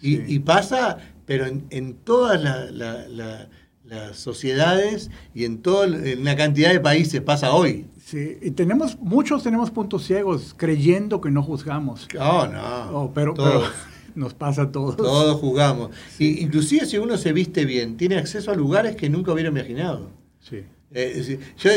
Y, 0.00 0.16
Sí. 0.18 0.22
y 0.28 0.38
pasa, 0.38 0.98
pero 1.28 1.46
en, 1.46 1.64
en 1.70 1.94
todas 1.94 2.42
la- 2.42 2.68
la- 2.72 3.06
la- 3.06 3.48
las 3.84 4.18
sociedades 4.18 5.10
y 5.34 5.44
en, 5.44 5.62
en 6.04 6.20
una 6.20 6.36
cantidad 6.36 6.72
de 6.72 6.80
países 6.80 7.20
pasa 7.22 7.52
hoy. 7.52 7.86
Sí, 8.04 8.36
y 8.42 8.50
tenemos, 8.50 8.98
muchos 8.98 9.42
tenemos 9.42 9.70
puntos 9.70 10.04
ciegos 10.04 10.54
creyendo 10.56 11.20
que 11.22 11.30
no 11.30 11.42
juzgamos. 11.42 12.06
Oh, 12.20 12.46
no. 12.46 12.90
Oh, 12.92 13.12
pero, 13.14 13.32
pero 13.34 13.62
nos 14.14 14.34
pasa 14.34 14.62
a 14.62 14.72
todos. 14.72 14.96
todos 14.96 15.38
jugamos. 15.40 15.90
Y, 16.18 16.40
inclusive 16.42 16.84
si 16.84 16.98
uno 16.98 17.16
se 17.16 17.32
viste 17.32 17.64
bien, 17.64 17.96
tiene 17.96 18.16
acceso 18.16 18.50
a 18.50 18.54
lugares 18.54 18.94
que 18.96 19.08
nunca 19.08 19.32
hubiera 19.32 19.48
imaginado. 19.50 20.10
Sí. 20.40 20.64
Eh, 20.92 21.38
yo, 21.58 21.70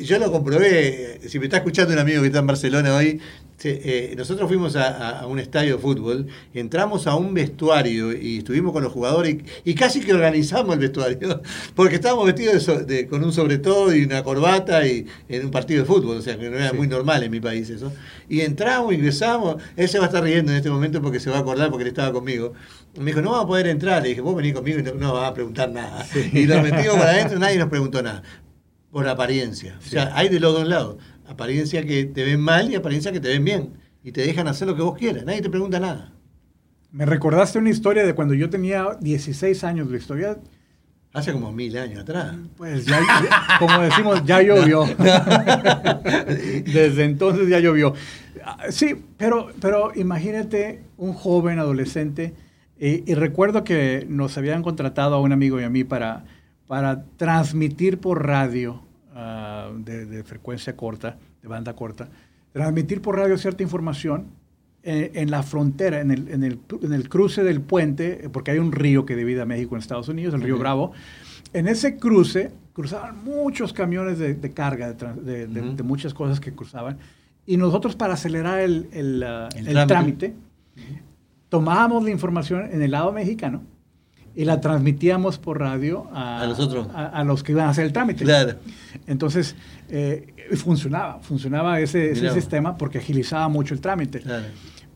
yo 0.00 0.18
lo 0.18 0.32
comprobé, 0.32 1.20
si 1.28 1.38
me 1.38 1.44
está 1.46 1.58
escuchando 1.58 1.92
un 1.92 1.98
amigo 1.98 2.22
que 2.22 2.28
está 2.28 2.38
en 2.40 2.46
Barcelona 2.46 2.94
hoy, 2.96 3.20
se- 3.64 3.80
eh, 4.12 4.14
nosotros 4.16 4.46
fuimos 4.46 4.76
a, 4.76 5.26
un 5.26 5.38
estadio 5.38 5.76
de 5.76 5.82
fútbol, 5.82 6.26
entramos 6.52 7.06
a 7.06 7.14
un 7.16 7.32
vestuario 7.32 8.12
y 8.12 8.38
estuvimos 8.38 8.72
con 8.74 8.82
los 8.82 8.92
jugadores 8.92 9.36
y, 9.64 9.70
y 9.70 9.74
casi 9.74 10.00
que 10.00 10.12
organizamos 10.12 10.74
el 10.74 10.80
vestuario, 10.80 11.40
porque 11.74 11.94
estábamos 11.94 12.26
vestidos 12.26 12.54
de 12.54 12.60
so- 12.60 12.84
de- 12.84 13.06
con 13.06 13.24
un 13.24 13.32
sobre 13.32 13.56
todo 13.58 13.94
y 13.94 14.04
una 14.04 14.22
corbata 14.22 14.86
y 14.86 15.06
en 15.30 15.46
un 15.46 15.50
partido 15.50 15.80
de 15.80 15.86
fútbol, 15.86 16.18
o 16.18 16.22
sea 16.22 16.36
que 16.38 16.50
no 16.50 16.56
era 16.56 16.70
Sí. 16.70 16.76
muy 16.76 16.88
normal 16.88 17.22
en 17.22 17.30
mi 17.30 17.40
país 17.40 17.70
eso. 17.70 17.90
Y 18.28 18.40
entramos, 18.42 18.92
ingresamos, 18.92 19.56
él 19.76 19.88
se 19.88 19.98
va 19.98 20.04
a 20.04 20.08
estar 20.08 20.22
riendo 20.22 20.52
en 20.52 20.58
este 20.58 20.68
momento 20.70 21.00
porque 21.00 21.18
se 21.20 21.30
va 21.30 21.36
a 21.38 21.40
acordar 21.40 21.70
porque 21.70 21.82
él 21.84 21.88
estaba 21.88 22.12
conmigo. 22.12 22.52
Me 22.98 23.06
dijo, 23.06 23.22
no 23.22 23.30
vamos 23.30 23.44
a 23.44 23.48
poder 23.48 23.66
entrar. 23.68 24.02
Le 24.02 24.10
dije, 24.10 24.20
vos 24.20 24.36
venís 24.36 24.52
conmigo 24.54 24.78
y 24.78 24.82
no, 24.82 24.94
no 24.94 25.14
vas 25.14 25.30
a 25.30 25.34
preguntar 25.34 25.70
nada. 25.70 26.06
Y 26.32 26.44
nos 26.46 26.62
metimos 26.62 26.96
para 26.96 27.10
adentro, 27.10 27.38
nadie 27.40 27.58
nos 27.58 27.68
preguntó 27.68 28.02
nada 28.02 28.22
por 28.94 29.08
apariencia. 29.08 29.76
O 29.76 29.82
sea, 29.82 30.12
hay 30.16 30.28
de 30.28 30.38
los 30.38 30.52
dos 30.52 30.68
lados. 30.68 30.98
Apariencia 31.26 31.84
que 31.84 32.04
te 32.04 32.22
ven 32.22 32.38
mal 32.38 32.70
y 32.70 32.76
apariencia 32.76 33.10
que 33.10 33.18
te 33.18 33.26
ven 33.26 33.44
bien. 33.44 33.72
Y 34.04 34.12
te 34.12 34.20
dejan 34.20 34.46
hacer 34.46 34.68
lo 34.68 34.76
que 34.76 34.82
vos 34.82 34.96
quieras. 34.96 35.24
Nadie 35.24 35.42
te 35.42 35.50
pregunta 35.50 35.80
nada. 35.80 36.12
Me 36.92 37.04
recordaste 37.04 37.58
una 37.58 37.70
historia 37.70 38.06
de 38.06 38.14
cuando 38.14 38.34
yo 38.34 38.48
tenía 38.48 38.86
16 39.00 39.64
años. 39.64 39.90
La 39.90 39.96
historia, 39.96 40.38
Hace 41.12 41.32
como 41.32 41.50
mil 41.50 41.76
años 41.76 42.02
atrás. 42.02 42.36
pues 42.56 42.86
ya, 42.86 43.00
como 43.58 43.80
decimos, 43.80 44.22
ya 44.24 44.40
llovió. 44.42 44.84
Desde 46.72 47.02
entonces 47.02 47.48
ya 47.48 47.58
llovió. 47.58 47.94
Ah, 48.44 48.66
Sí, 48.70 48.94
pero, 49.16 49.48
pero 49.60 49.90
imagínate 49.96 50.84
un 50.98 51.14
joven 51.14 51.58
adolescente. 51.58 52.32
Y, 52.78 53.10
y 53.10 53.14
recuerdo 53.14 53.64
que 53.64 54.06
nos 54.08 54.38
habían 54.38 54.62
contratado 54.62 55.16
a 55.16 55.20
un 55.20 55.32
amigo 55.32 55.60
y 55.60 55.64
a 55.64 55.68
mí 55.70 55.82
para, 55.82 56.24
para 56.66 57.04
transmitir 57.16 57.98
por 57.98 58.26
radio 58.26 58.82
ah, 59.14 59.70
de, 59.76 60.06
de 60.06 60.24
frecuencia 60.24 60.76
corta, 60.76 61.18
de 61.42 61.48
banda 61.48 61.74
corta, 61.74 62.08
transmitir 62.52 63.02
por 63.02 63.16
radio 63.16 63.36
cierta 63.36 63.62
información 63.62 64.26
eh, 64.86 65.12
en 65.14 65.30
la 65.30 65.42
frontera, 65.42 66.02
en 66.02 66.10
el, 66.10 66.28
en, 66.28 66.44
el, 66.44 66.58
en 66.82 66.92
el 66.92 67.08
cruce 67.08 67.42
del 67.42 67.62
puente, 67.62 68.26
eh, 68.26 68.28
porque 68.28 68.50
hay 68.50 68.58
un 68.58 68.70
río 68.70 69.06
que 69.06 69.16
divide 69.16 69.40
a 69.40 69.46
México 69.46 69.74
en 69.74 69.80
Estados 69.80 70.10
Unidos, 70.10 70.34
el 70.34 70.42
río 70.42 70.58
Bravo. 70.58 70.92
En 71.54 71.68
ese 71.68 71.96
cruce 71.96 72.52
cruzaban 72.74 73.24
muchos 73.24 73.72
camiones 73.72 74.18
de, 74.18 74.34
de 74.34 74.52
carga, 74.52 74.92
de, 74.92 75.82
muchas 75.82 76.12
cosas 76.12 76.38
que 76.38 76.52
cruzaban. 76.52 76.98
Y 77.46 77.56
nosotros 77.56 77.96
para 77.96 78.12
acelerar 78.12 78.60
el, 78.60 78.88
el, 78.92 79.22
ah, 79.22 79.48
El 79.56 79.68
el 79.68 79.86
trámite. 79.86 80.34
trámite, 80.34 80.34
tomábamos 81.48 82.04
la 82.04 82.10
información 82.10 82.68
en 82.70 82.82
el 82.82 82.90
lado 82.90 83.10
mexicano 83.10 83.62
y 84.36 84.44
la 84.44 84.60
transmitíamos 84.60 85.38
por 85.38 85.60
radio 85.60 86.08
a, 86.12 86.40
A 86.42 86.46
los 86.46 86.58
otros. 86.58 86.88
a, 86.94 87.06
a 87.06 87.24
los 87.24 87.42
que 87.42 87.52
iban 87.52 87.66
a 87.66 87.70
hacer 87.70 87.84
el 87.84 87.92
trámite. 87.92 88.24
Claro. 88.24 88.54
Entonces, 89.06 89.54
eh, 89.88 90.34
funcionaba, 90.56 91.20
funcionaba 91.20 91.80
ese, 91.80 92.10
ese 92.12 92.30
sistema 92.30 92.76
porque 92.76 92.98
agilizaba 92.98 93.48
mucho 93.48 93.74
el 93.74 93.80
trámite. 93.80 94.20
Claro. 94.20 94.46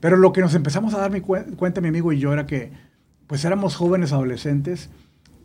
Pero 0.00 0.16
lo 0.16 0.32
que 0.32 0.40
nos 0.40 0.54
empezamos 0.54 0.94
a 0.94 0.98
dar 0.98 1.10
mi 1.10 1.20
cuen- 1.20 1.54
cuenta, 1.56 1.80
mi 1.80 1.88
amigo 1.88 2.12
y 2.12 2.18
yo, 2.18 2.32
era 2.32 2.46
que 2.46 2.70
pues 3.26 3.44
éramos 3.44 3.76
jóvenes 3.76 4.12
adolescentes. 4.12 4.90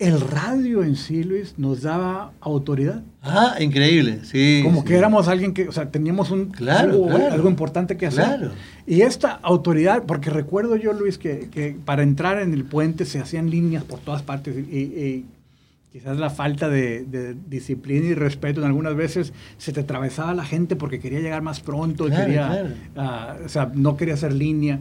El 0.06 0.20
radio 0.22 0.84
en 0.84 0.96
sí, 0.96 1.24
Luis, 1.24 1.56
nos 1.58 1.82
daba 1.84 2.32
autoridad. 2.42 3.02
Ah, 3.22 3.56
increíble. 3.60 4.20
Sí. 4.24 4.62
Como 4.63 4.82
sí. 4.82 4.88
que 4.88 4.96
éramos 4.96 5.28
alguien 5.28 5.54
que, 5.54 5.68
o 5.70 5.72
sea, 5.72 5.89
teníamos 5.89 6.30
un, 6.32 6.48
Claro, 6.52 6.92
algo, 6.92 7.08
claro. 7.08 7.34
algo 7.34 7.50
importante 7.50 7.96
que 7.98 8.08
hacer. 8.08 8.26
Claro. 8.26 8.52
Y 8.86 9.02
esta 9.02 9.32
autoridad, 9.42 10.04
porque 10.06 10.30
recuerdo 10.30 10.76
yo, 10.76 10.94
Luis, 10.94 11.18
que, 11.18 11.50
que 11.50 11.76
para 11.86 12.04
entrar 12.04 12.39
en 12.39 12.54
el 12.54 12.66
puente 12.66 13.06
se 13.06 13.20
hacían 13.20 13.50
líneas 13.50 13.84
por 13.84 14.00
todas 14.00 14.22
partes 14.24 14.56
y, 14.58 14.78
y 14.78 15.26
quizás 15.92 16.18
la 16.18 16.30
falta 16.32 16.70
de, 16.70 17.06
de 17.06 17.36
disciplina 17.48 18.08
y 18.08 18.13
respeto 18.16 18.60
en 18.62 18.66
algunas 18.68 18.96
veces 18.96 19.32
se 19.58 19.72
te 19.72 19.82
atravesaba 19.82 20.34
la 20.34 20.44
gente 20.44 20.76
porque 20.76 21.00
quería 21.00 21.20
llegar 21.20 21.42
más 21.44 21.60
pronto, 21.62 22.08
Claro, 22.08 22.26
quería, 22.26 22.48
claro. 22.50 22.70
ah, 22.98 23.36
o 23.46 23.48
sea, 23.50 23.72
no 23.74 23.96
quería 23.96 24.16
hacer 24.16 24.34
línea. 24.34 24.80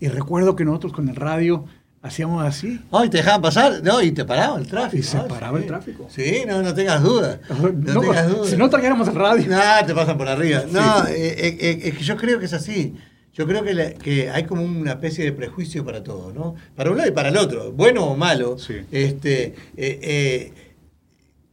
Y 0.00 0.08
recuerdo 0.08 0.54
que 0.56 0.64
nosotros 0.64 0.92
con 0.92 1.08
el 1.08 1.16
radio 1.16 1.64
hacíamos 2.04 2.44
así. 2.44 2.80
Ay, 2.92 3.08
te 3.08 3.16
dejaban 3.16 3.42
pasar, 3.42 3.82
no, 3.82 4.00
y 4.02 4.12
te 4.12 4.24
paraba 4.24 4.58
el 4.58 4.66
tráfico. 4.66 5.00
Y 5.00 5.02
se 5.02 5.18
paraba 5.18 5.58
sí. 5.58 5.62
el 5.64 5.68
tráfico. 5.68 6.06
Sí, 6.10 6.42
no, 6.46 6.62
no 6.62 6.74
tengas 6.74 7.02
dudas. 7.02 7.40
No, 7.48 7.72
No, 7.72 8.00
tengas 8.00 8.28
dudas. 8.28 8.50
si 8.50 8.56
no 8.56 8.68
trajéramos 8.70 9.08
el 9.08 9.14
radio. 9.14 9.44
No, 9.48 9.86
te 9.86 9.94
pasan 9.94 10.16
por 10.18 10.28
arriba. 10.28 10.64
No, 10.70 11.06
eh, 11.08 11.14
eh, 11.16 11.58
eh, 11.60 11.80
es 11.84 11.98
que 11.98 12.04
yo 12.04 12.16
creo 12.16 12.38
que 12.38 12.44
es 12.44 12.52
así. 12.52 12.94
Yo 13.32 13.46
creo 13.48 13.64
que, 13.64 13.74
la- 13.74 13.94
que 13.94 14.30
hay 14.30 14.44
como 14.44 14.62
una 14.62 14.92
especie 14.92 15.24
de 15.24 15.32
prejuicio 15.32 15.84
para 15.84 16.04
todo, 16.04 16.32
¿no? 16.32 16.54
Para 16.76 16.90
un 16.92 16.96
lado 16.98 17.08
y 17.08 17.12
para 17.12 17.30
el 17.30 17.36
otro, 17.36 17.72
bueno 17.72 18.04
o 18.04 18.16
malo. 18.16 18.58
Sí. 18.58 18.74
Este, 18.92 19.54
eh, 19.76 20.52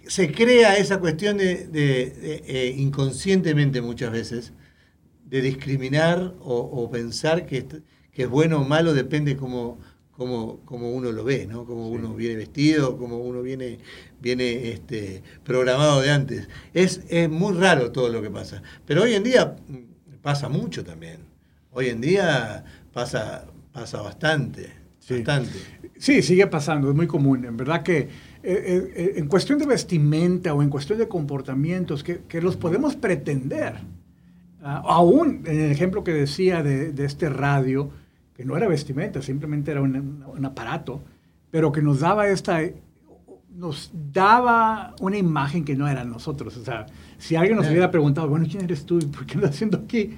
se 0.05 0.31
crea 0.31 0.75
esa 0.77 0.99
cuestión 0.99 1.37
de, 1.37 1.67
de- 1.67 2.41
de, 2.45 2.67
inconscientemente 2.77 3.81
muchas 3.81 4.11
veces 4.11 4.53
de 5.25 5.41
discriminar 5.41 6.33
o, 6.41 6.55
o 6.59 6.91
pensar 6.91 7.45
que, 7.45 7.65
que 8.11 8.23
es 8.23 8.29
bueno 8.29 8.59
o 8.61 8.65
malo 8.65 8.93
depende 8.93 9.37
como 9.37 9.79
como, 10.21 10.59
como 10.65 10.91
uno 10.91 11.11
lo 11.11 11.23
ve, 11.23 11.47
¿no? 11.47 11.65
Como 11.65 11.89
uno 11.89 12.13
viene 12.13 12.35
vestido, 12.35 12.95
como 12.95 13.17
uno 13.17 13.41
viene, 13.41 13.79
viene 14.21 14.69
este, 14.69 15.23
programado 15.43 15.99
de 15.99 16.11
antes. 16.11 16.47
Es, 16.75 17.01
es 17.09 17.27
muy 17.27 17.55
raro 17.55 17.91
todo 17.91 18.09
lo 18.09 18.21
que 18.21 18.29
pasa. 18.29 18.61
Pero 18.85 19.01
hoy 19.01 19.15
en 19.15 19.23
día 19.23 19.55
mm, 19.67 20.19
pasa 20.21 20.47
mucho 20.47 20.83
también. 20.83 21.21
Hoy 21.71 21.87
en 21.87 22.01
día 22.01 22.63
pasa, 22.93 23.47
pasa 23.71 23.99
bastante. 24.03 24.71
Sí. 24.99 25.23
Bastante. 25.23 25.57
Sí, 25.97 26.21
sigue 26.21 26.45
pasando, 26.45 26.91
es 26.91 26.95
muy 26.95 27.07
común. 27.07 27.43
En 27.43 27.57
verdad 27.57 27.81
que 27.81 27.97
eh, 27.97 28.07
eh, 28.43 28.93
eh, 28.95 29.13
en 29.15 29.27
cuestión 29.27 29.57
de 29.57 29.65
vestimenta 29.65 30.53
o 30.53 30.61
en 30.61 30.69
cuestión 30.69 30.99
de 30.99 31.07
comportamientos 31.07 32.03
que, 32.03 32.19
que 32.27 32.43
los 32.43 32.57
podemos 32.57 32.95
pretender. 32.95 33.73
Ah, 34.61 34.83
aún 34.85 35.41
en 35.47 35.61
el 35.61 35.71
ejemplo 35.71 36.03
que 36.03 36.13
decía 36.13 36.61
de, 36.61 36.91
de 36.91 37.05
este 37.05 37.27
radio, 37.27 37.89
que 38.41 38.45
no 38.47 38.57
era 38.57 38.67
vestimenta, 38.67 39.21
simplemente 39.21 39.69
era 39.69 39.81
un, 39.81 40.23
un- 40.25 40.45
aparato, 40.45 40.99
pero 41.51 41.71
que 41.71 41.79
nos 41.83 41.99
daba 41.99 42.27
esta, 42.27 42.59
nos 43.55 43.91
daba 44.11 44.95
una 44.99 45.17
imagen 45.17 45.63
que 45.63 45.75
no 45.75 45.87
era 45.87 46.03
nosotros. 46.03 46.57
O 46.57 46.65
sea, 46.65 46.87
si 47.19 47.35
alguien 47.35 47.55
nos 47.57 47.67
hubiera 47.67 47.91
preguntado, 47.91 48.27
bueno, 48.29 48.47
¿quién 48.49 48.63
eres 48.63 48.83
tú? 48.83 48.97
¿Por 49.11 49.27
qué 49.27 49.35
andas 49.35 49.51
haciendo 49.51 49.77
aquí? 49.77 50.15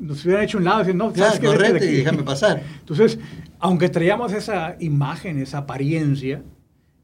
Nos 0.00 0.24
hubieran 0.26 0.44
hecho 0.44 0.58
un 0.58 0.64
lado 0.64 0.80
y 0.80 0.82
decir, 0.84 0.94
no, 0.94 1.10
Claro, 1.12 1.32
¿sabes 1.32 1.40
de 1.40 1.46
correte 1.56 1.84
y 1.86 1.88
aquí". 1.88 1.96
déjame 1.98 2.22
pasar. 2.22 2.62
Entonces, 2.80 3.18
aunque 3.60 3.88
traíamos 3.88 4.32
esa 4.34 4.76
imagen, 4.80 5.38
esa 5.38 5.58
apariencia, 5.58 6.42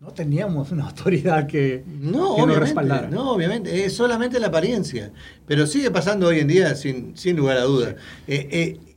no 0.00 0.10
teníamos 0.10 0.72
una 0.72 0.84
autoridad 0.88 1.46
que, 1.46 1.84
No, 1.86 2.00
que 2.02 2.10
nos 2.18 2.30
obviamente, 2.32 2.60
respaldara. 2.60 3.08
no, 3.08 3.30
obviamente, 3.32 3.84
es 3.86 3.94
solamente 3.96 4.38
la 4.40 4.48
apariencia. 4.48 5.10
Pero 5.46 5.66
sigue 5.66 5.90
pasando 5.90 6.26
hoy 6.26 6.40
en 6.40 6.48
día 6.48 6.74
sin, 6.74 7.16
sin 7.16 7.36
lugar 7.36 7.56
a 7.56 7.62
dudas. 7.62 7.94
Eh, 8.26 8.48
eh, 8.50 8.93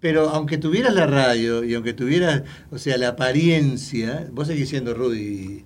pero 0.00 0.28
aunque 0.30 0.58
tuvieras 0.58 0.94
la 0.94 1.06
radio 1.06 1.64
y 1.64 1.74
aunque 1.74 1.92
tuvieras, 1.92 2.42
o 2.70 2.78
sea, 2.78 2.96
la 2.98 3.08
apariencia, 3.08 4.28
vos 4.32 4.46
seguís 4.46 4.68
siendo 4.68 4.94
Rudy, 4.94 5.64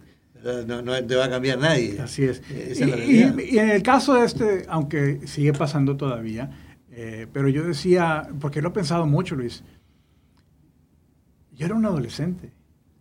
no, 0.67 0.83
no 0.83 1.05
te 1.05 1.15
va 1.15 1.27
a 1.27 1.31
cambiar 1.31 1.59
nadie. 1.59 2.01
Así 2.01 2.25
es. 2.25 2.43
Eh, 2.51 2.69
Y, 2.69 2.73
Esa 2.73 2.85
es 2.85 2.91
la 2.91 2.97
realidad. 2.97 3.35
y- 3.39 3.55
y 3.55 3.59
en 3.59 3.71
el 3.71 3.83
caso 3.83 4.15
de 4.15 4.25
este, 4.25 4.65
aunque 4.69 5.21
sigue 5.27 5.53
pasando 5.53 5.97
todavía, 5.97 6.51
eh, 6.91 7.27
pero 7.33 7.49
yo 7.49 7.63
decía, 7.65 8.29
porque 8.41 8.61
lo 8.63 8.69
he 8.71 8.73
pensado 8.73 9.07
mucho, 9.07 9.35
Luis, 9.37 9.63
yo 11.53 11.67
era 11.67 11.75
un 11.75 11.85
adolescente. 11.85 12.51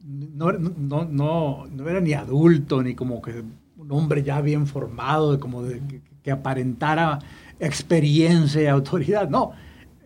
No, 0.04 0.52
no, 0.52 1.06
no, 1.06 1.68
no 1.68 1.90
era 1.90 2.02
ni 2.02 2.14
adulto, 2.14 2.82
ni 2.84 2.96
como 2.96 3.22
que 3.22 3.44
un 3.78 3.92
hombre 3.92 4.24
ya 4.24 4.42
bien 4.42 4.68
formado, 4.68 5.40
como 5.40 5.64
de, 5.64 5.80
que, 5.88 6.02
que 6.24 6.32
aparentara 6.32 7.20
experiencia 7.60 8.62
y 8.62 8.68
autoridad. 8.68 9.30
No, 9.30 9.52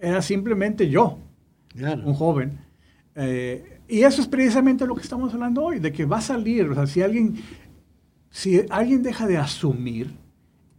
era 0.01 0.21
simplemente 0.21 0.89
yo, 0.89 1.19
Claro. 1.75 2.03
un 2.05 2.13
joven. 2.13 2.59
Eh, 3.15 3.79
y 3.87 4.01
eso 4.01 4.21
es 4.21 4.27
precisamente 4.27 4.85
lo 4.85 4.95
que 4.95 5.01
estamos 5.01 5.33
hablando 5.33 5.63
hoy, 5.63 5.79
de 5.79 5.91
que 5.91 6.05
va 6.05 6.17
a 6.17 6.21
salir, 6.21 6.67
o 6.69 6.73
sea, 6.75 6.87
si 6.87 7.01
alguien, 7.01 7.35
si 8.29 8.61
alguien 8.69 9.03
deja 9.03 9.27
de 9.27 9.37
asumir 9.37 10.11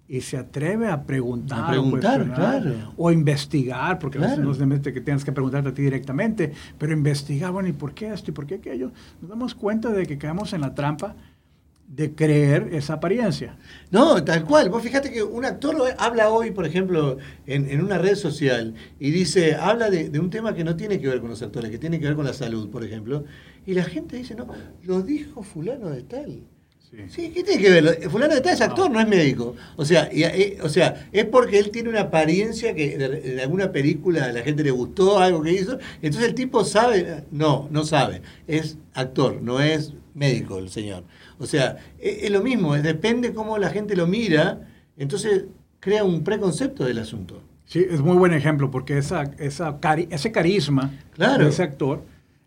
y 0.09 0.20
se 0.20 0.37
atreve 0.37 0.88
a 0.88 1.02
preguntar, 1.05 1.64
A 1.64 1.68
preguntar, 1.70 2.20
o 2.22 2.35
claro. 2.35 2.74
o 2.96 3.11
investigar, 3.11 3.98
porque 3.98 4.18
a 4.18 4.20
veces 4.20 4.37
Claro. 4.37 4.66
no 4.66 4.74
es 4.74 4.83
de 4.83 4.92
que 4.92 5.00
tengas 5.00 5.24
que 5.24 5.33
preguntarte 5.33 5.70
a 5.70 5.74
ti 5.74 5.83
directamente, 5.83 6.52
pero 6.79 6.92
investigar, 6.92 7.50
bueno, 7.52 7.68
¿y 7.68 7.72
por 7.72 7.92
qué 7.94 8.12
esto 8.12 8.31
y 8.31 8.35
por 8.35 8.46
qué 8.46 8.57
aquello? 8.57 8.92
Nos 9.20 9.31
damos 9.31 9.55
cuenta 9.55 9.90
de 9.90 10.07
que 10.07 10.16
caemos 10.18 10.52
en 10.52 10.61
la 10.61 10.74
trampa 10.74 11.16
de 11.88 12.14
creer 12.14 12.68
esa 12.72 12.94
apariencia. 12.94 13.57
No, 13.90 14.22
tal 14.25 14.44
cual. 14.44 14.68
Vos 14.68 14.83
fíjate 14.83 15.11
que 15.12 15.22
un 15.22 15.44
actor 15.44 15.77
habla 15.99 16.31
hoy, 16.31 16.51
por 16.51 16.66
ejemplo, 16.66 17.18
en, 17.46 17.70
en 17.70 17.83
una 17.83 17.99
red 17.99 18.16
social 18.16 18.75
y 18.99 19.11
dice, 19.11 19.55
habla 19.55 19.90
de, 19.90 20.11
de 20.11 20.18
un 20.18 20.31
tema 20.31 20.55
que 20.55 20.64
no 20.64 20.77
tiene 20.77 21.01
que 21.01 21.09
ver 21.09 21.20
con 21.20 21.31
los 21.31 21.42
actores, 21.42 21.70
que 21.70 21.79
tiene 21.79 21.99
que 22.01 22.07
ver 22.07 22.16
con 22.16 22.27
la 22.27 22.33
salud, 22.33 22.70
por 22.70 22.85
ejemplo. 22.85 23.25
Y 23.64 23.75
la 23.75 23.85
gente 23.85 24.16
dice, 24.16 24.35
no, 24.35 24.46
lo 24.83 25.03
dijo 25.03 25.42
fulano 25.42 25.90
de 25.90 26.03
tal. 26.03 26.42
Sí, 27.09 27.31
¿qué 27.31 27.42
tiene 27.42 27.61
que 27.61 27.70
ver? 27.70 28.11
Fulano 28.11 28.35
de 28.35 28.40
tal 28.40 28.55
es 28.55 28.61
actor, 28.61 28.90
no, 28.90 29.01
es 29.01 29.09
médico. 29.09 29.55
O 29.77 29.85
sea, 29.85 30.09
y, 30.12 30.22
eh, 30.22 30.59
o 30.62 30.68
sea, 30.68 31.09
es 31.12 31.25
porque 31.27 31.59
él 31.59 31.70
tiene 31.70 31.88
una 31.88 32.03
apariencia 32.03 32.75
que 32.75 32.96
de 32.96 33.42
alguna 33.42 33.72
película 33.72 34.25
a 34.25 34.33
la 34.33 34.42
gente 34.42 34.62
le 34.62 34.70
gustó, 34.70 35.18
algo 35.18 35.42
que 35.42 35.53
hizo. 35.53 35.79
Entonces 36.01 36.29
el 36.29 36.35
tipo 36.35 36.64
sabe, 36.64 37.25
no, 37.31 37.68
no 37.70 37.85
sabe. 37.85 38.22
Es 38.46 38.79
actor, 38.94 39.42
no 39.42 39.61
es 39.61 39.94
médico 40.16 40.59
el 40.59 40.68
señor. 40.70 41.05
O 41.38 41.46
sea, 41.46 41.76
es, 41.98 42.24
es 42.24 42.31
lo 42.31 42.42
mismo, 42.42 42.74
es- 42.74 42.83
depende 42.83 43.33
cómo 43.33 43.57
la 43.59 43.70
gente 43.70 43.94
lo 43.94 44.07
mira, 44.09 44.66
entonces 44.96 45.44
crea 45.79 46.02
un 46.02 46.24
preconcepto 46.24 46.85
del 46.85 46.98
asunto. 46.98 47.42
Sí, 47.66 47.85
es 47.88 48.00
muy 48.00 48.16
buen 48.16 48.33
ejemplo 48.33 48.70
porque 48.70 48.96
esa, 48.98 49.22
esa 49.38 49.81
cari- 49.81 50.09
ese 50.11 50.33
carisma 50.33 50.92
Claro. 51.12 51.44
de 51.44 51.50
ese 51.50 51.62
actor 51.62 52.02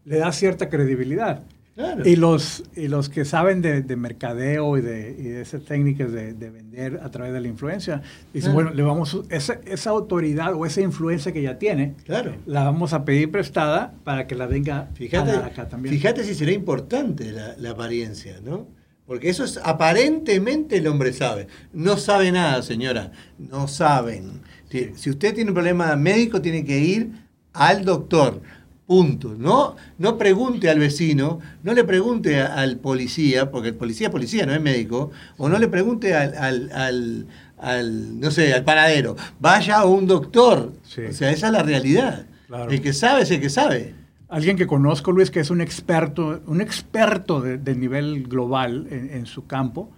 le 0.05 0.17
da 0.17 0.31
cierta 0.31 0.67
credibilidad. 0.69 1.43
Claro. 1.79 2.03
Y 2.05 2.17
los, 2.17 2.63
y 2.75 2.89
los 2.89 3.07
que 3.07 3.23
saben 3.23 3.61
de, 3.61 3.81
de 3.81 3.95
mercadeo 3.95 4.77
y 4.77 4.81
de, 4.81 5.15
y 5.17 5.23
de 5.29 5.41
esas 5.41 5.63
técnicas 5.63 6.11
de, 6.11 6.33
de 6.33 6.49
vender 6.49 6.99
a 7.01 7.09
través 7.09 7.31
de 7.31 7.39
la 7.39 7.47
influencia, 7.47 8.01
dicen, 8.33 8.51
Claro. 8.51 8.53
bueno, 8.53 8.71
le 8.73 8.83
vamos, 8.83 9.21
esa, 9.29 9.61
esa 9.65 9.89
autoridad 9.91 10.53
o 10.55 10.65
esa 10.65 10.81
influencia 10.81 11.31
que 11.31 11.41
ya 11.41 11.57
tiene, 11.57 11.95
Claro. 12.03 12.35
la 12.45 12.65
vamos 12.65 12.91
a 12.91 13.05
pedir 13.05 13.31
prestada 13.31 13.93
para 14.03 14.27
que 14.27 14.35
la 14.35 14.45
venga 14.45 14.89
Fíjate, 14.93 15.31
a 15.31 15.33
dar 15.35 15.45
acá 15.45 15.69
también. 15.69 15.95
fíjate 15.95 16.25
si 16.25 16.35
será 16.35 16.51
importante 16.51 17.31
la, 17.31 17.55
la 17.57 17.69
apariencia, 17.69 18.41
¿no? 18.43 18.67
Porque 19.07 19.29
eso 19.29 19.45
es 19.45 19.57
aparentemente 19.63 20.77
el 20.77 20.87
hombre 20.87 21.13
sabe. 21.13 21.47
No 21.71 21.95
sabe 21.95 22.31
nada, 22.33 22.61
señora. 22.61 23.11
No 23.37 23.67
saben. 23.69 24.41
Si, 24.69 24.91
si 24.95 25.09
usted 25.09 25.33
tiene 25.33 25.49
un 25.51 25.55
problema 25.55 25.95
médico, 25.95 26.41
tiene 26.41 26.63
que 26.65 26.77
ir 26.77 27.11
al 27.53 27.85
doctor. 27.85 28.41
Punto. 28.89 29.35
No, 29.37 29.75
no 29.99 30.17
pregunte 30.17 30.67
al 30.67 30.79
vecino, 30.79 31.39
no 31.61 31.75
le 31.75 31.83
pregunte 31.83 32.41
a- 32.41 32.55
al 32.55 32.77
policía, 32.77 33.51
porque 33.51 33.67
el 33.67 33.75
policía 33.75 34.07
es 34.07 34.11
policía, 34.11 34.47
no 34.47 34.53
es 34.55 34.61
médico, 34.61 35.11
o 35.37 35.47
no 35.47 35.59
le 35.59 35.67
pregunte 35.67 36.15
al, 36.15 36.33
al- 36.35 36.71
al- 36.73 37.27
al, 37.59 38.19
no 38.19 38.31
sé, 38.31 38.51
al 38.51 38.63
panadero. 38.63 39.15
Vaya 39.39 39.77
a 39.81 39.85
un 39.85 40.07
doctor. 40.07 40.73
Sí. 40.81 41.01
O 41.07 41.13
sea, 41.13 41.29
esa 41.29 41.45
es 41.47 41.53
la 41.53 41.61
realidad. 41.61 42.25
Claro. 42.47 42.71
El 42.71 42.81
que 42.81 42.91
sabe 42.93 43.21
es 43.21 43.29
el 43.29 43.39
que 43.41 43.51
sabe. 43.51 43.93
Alguien 44.27 44.57
que 44.57 44.65
conozco, 44.65 45.11
Luis, 45.11 45.29
que 45.29 45.39
es 45.41 45.51
un 45.51 45.61
experto, 45.61 46.41
un 46.47 46.59
experto 46.59 47.41
de, 47.41 47.59
de 47.59 47.75
nivel 47.75 48.23
global 48.23 48.87
en, 48.89 49.11
en 49.11 49.27
su 49.27 49.45
campo, 49.45 49.91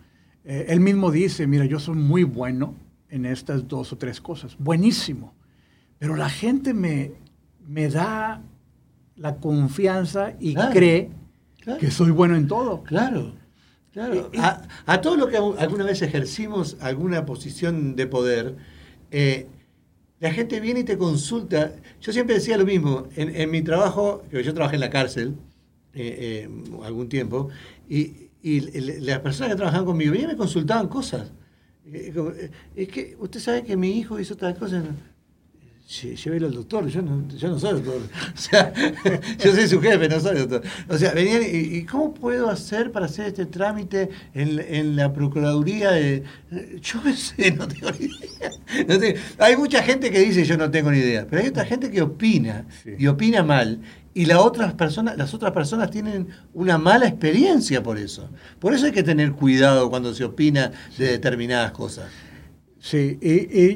eh, 0.44 0.66
él 0.68 0.82
mismo 0.82 1.12
dice, 1.12 1.48
mira, 1.48 1.64
yo 1.64 1.80
soy 1.80 1.96
muy 1.96 2.24
bueno 2.26 2.76
en 3.10 3.26
estas 3.26 3.70
dos 3.70 3.94
o 3.94 3.98
tres 3.98 4.20
cosas, 4.20 4.58
buenísimo, 4.60 5.34
pero 5.98 6.18
la 6.18 6.30
gente 6.30 6.74
me, 6.74 7.14
me 7.66 7.88
da 7.88 8.42
la 9.16 9.36
confianza 9.38 10.34
y 10.40 10.54
Claro, 10.54 10.72
cree 10.72 11.10
claro. 11.62 11.80
que 11.80 11.92
soy 11.92 12.12
bueno 12.12 12.36
en 12.36 12.48
todo. 12.48 12.84
Claro, 12.84 13.34
claro. 13.92 14.32
A, 14.38 14.62
a 14.86 15.02
todo 15.02 15.16
lo 15.18 15.28
que 15.28 15.38
alguna 15.38 15.86
vez 15.86 16.02
ejercimos 16.02 16.78
alguna 16.82 17.26
posición 17.26 17.96
de 17.96 18.08
poder, 18.08 18.56
eh, 19.12 19.48
la 20.20 20.32
gente 20.32 20.60
viene 20.60 20.82
y 20.82 20.84
te 20.84 20.98
consulta. 20.98 21.74
Yo 22.00 22.14
siempre 22.14 22.36
decía 22.36 22.58
lo 22.58 22.66
mismo, 22.66 23.08
en, 23.16 23.36
en 23.36 23.50
mi 23.50 23.62
trabajo, 23.62 24.24
yo 24.32 24.54
trabajé 24.54 24.76
en 24.76 24.82
la 24.82 24.90
cárcel 24.90 25.36
eh, 25.94 26.48
eh, 26.48 26.50
algún 26.86 27.10
tiempo, 27.10 27.50
y, 27.90 28.30
las 28.44 29.20
personas 29.20 29.52
que 29.52 29.56
trabajaban 29.56 29.86
conmigo 29.86 30.14
venían 30.14 30.32
y 30.32 30.34
me 30.34 30.38
consultaban 30.38 30.88
cosas. 30.88 31.32
Es 32.76 32.88
que 32.88 33.16
usted 33.20 33.40
sabe 33.40 33.64
que 33.64 33.78
mi 33.78 34.00
hijo 34.00 34.20
hizo 34.20 34.36
tal 34.36 34.56
cosa. 34.58 34.84
Llévelo 35.92 36.48
al 36.48 36.54
doctor, 36.54 36.88
yo 36.88 37.02
no, 37.02 37.28
yo 37.38 37.50
no 37.50 37.60
soy 37.60 37.74
doctor. 37.82 38.00
O 38.34 38.38
sea, 38.38 38.74
yo 39.44 39.54
soy 39.54 39.68
su 39.68 39.82
jefe, 39.82 40.08
no 40.08 40.20
soy 40.22 40.38
doctor. 40.38 40.62
O 40.88 40.98
sea, 40.98 41.12
venían 41.14 41.42
y, 41.44 41.78
y 41.78 41.84
¿cómo 41.86 42.14
puedo 42.14 42.50
hacer 42.50 42.92
para 42.94 43.08
hacer 43.08 43.26
este 43.28 43.46
trámite 43.46 44.10
en, 44.34 44.58
en 44.60 44.96
la 44.96 45.12
Procuraduría? 45.12 45.92
De, 45.92 46.24
yo 46.82 47.04
qué 47.04 47.14
sé, 47.14 47.52
no 47.52 47.68
tengo 47.68 47.92
ni 48.00 48.06
idea. 48.06 48.52
No 48.88 48.98
tengo- 49.00 49.20
hay 49.40 49.58
mucha 49.58 49.84
gente 49.84 50.10
que 50.12 50.20
dice 50.20 50.46
yo 50.46 50.56
no 50.58 50.72
tengo 50.72 50.92
ni 50.92 51.00
idea, 51.00 51.28
pero 51.30 51.42
hay 51.42 51.50
otra 51.50 51.66
gente 51.66 51.92
que 51.92 52.02
opina 52.02 52.66
Sí. 52.84 52.92
y 52.98 53.08
opina 53.08 53.44
mal. 53.44 53.82
Y 54.14 54.26
la 54.26 54.40
otras 54.42 54.74
personas, 54.74 55.18
las 55.18 55.34
otras 55.34 55.52
personas 55.52 55.90
tienen 55.92 56.28
una 56.54 56.78
mala 56.78 57.08
experiencia 57.08 57.84
por 57.84 57.98
eso. 57.98 58.30
Por 58.60 58.74
eso 58.74 58.86
hay 58.86 58.92
que 58.94 59.04
tener 59.04 59.34
cuidado 59.34 59.90
cuando 59.90 60.14
se 60.14 60.24
opina 60.24 60.72
de 60.98 61.08
determinadas 61.08 61.72
cosas. 61.72 62.06
Sí, 62.80 63.18